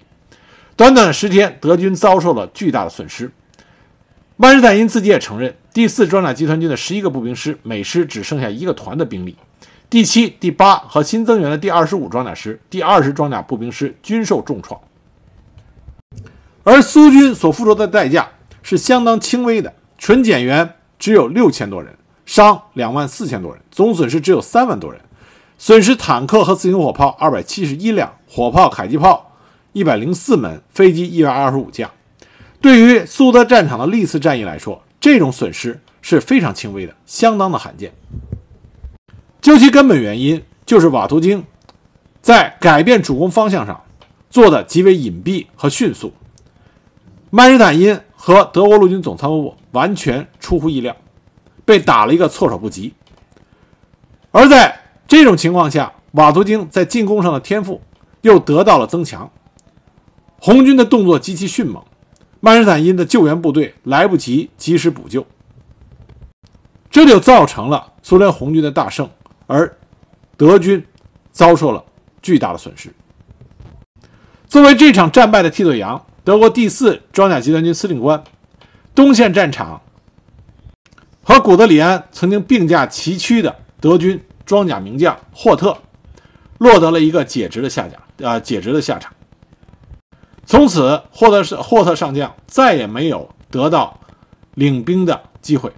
[0.76, 3.30] 短短十天，德军遭受了巨大的损失。
[4.38, 9.34] 曼施坦因自己也承认，第四装甲集团军的十一个步兵师，每师只剩下一个团的兵力；
[9.90, 14.80] 第七、第八和新增援的第二十五装甲师、第二十装甲步兵师均受重创，
[16.62, 18.26] 而苏军所付出的代价。
[18.62, 25.00] 是相当轻微的，纯减员只有六千多人，伤两万四千多人，总损失只有三万多人，
[25.58, 29.32] 损失坦克和自行火炮二百七十一辆，火炮、迫击炮
[29.72, 31.90] 一百零四门，飞机一百二十五架。
[32.60, 37.92] 对于苏德战场的历次战役来说，这种损失是非常轻微的，相当的罕见。
[39.40, 41.44] 究其根本原因，就是瓦图京
[42.20, 43.82] 在改变主攻方向上
[44.30, 46.12] 做的极为隐蔽和迅速，
[47.30, 47.98] 曼施坦因。
[48.24, 50.96] 和德国陆军总参谋部完全出乎意料，
[51.64, 52.94] 被打了一个措手不及。
[54.30, 57.80] 而在这种情况下，瓦图京在进攻上的天赋
[58.20, 59.28] 又得到了增强。
[60.38, 61.82] 红军的动作极其迅猛，
[62.38, 65.26] 曼施坦因的救援部队来不及及时补救，
[66.92, 69.10] 这就造成了苏联红军的大胜，
[69.48, 69.76] 而
[70.36, 70.86] 德军
[71.32, 71.84] 遭受了
[72.22, 72.94] 巨大的损失。
[74.46, 76.00] 作为这场战败的替罪羊。
[76.24, 78.22] 德国第四装甲集团军司令官，
[78.94, 79.82] 东线战场
[81.24, 85.76] 和古德里安曾经并驾齐驱的德军装甲名将霍特，
[86.58, 88.00] 落得了一个解职的下场。
[88.24, 89.12] 啊，解职的下场。
[90.46, 93.98] 从此，霍特是霍特上将再也没有得到
[94.54, 95.72] 领兵的机会。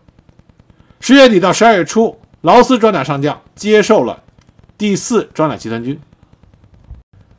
[1.00, 4.22] 十月底到十二月初，劳斯装甲上将接受了
[4.76, 5.98] 第四装甲集团军，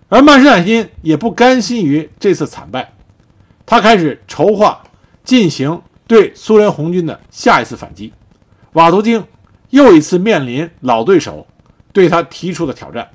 [0.09, 2.94] 而曼施坦因也不甘心于这次惨败。
[3.65, 4.81] 他开始筹划
[5.23, 8.13] 进行对苏联红军的下一次反击，
[8.73, 9.25] 瓦图京
[9.71, 11.45] 又一次面临老对手
[11.91, 13.09] 对他提出的挑战。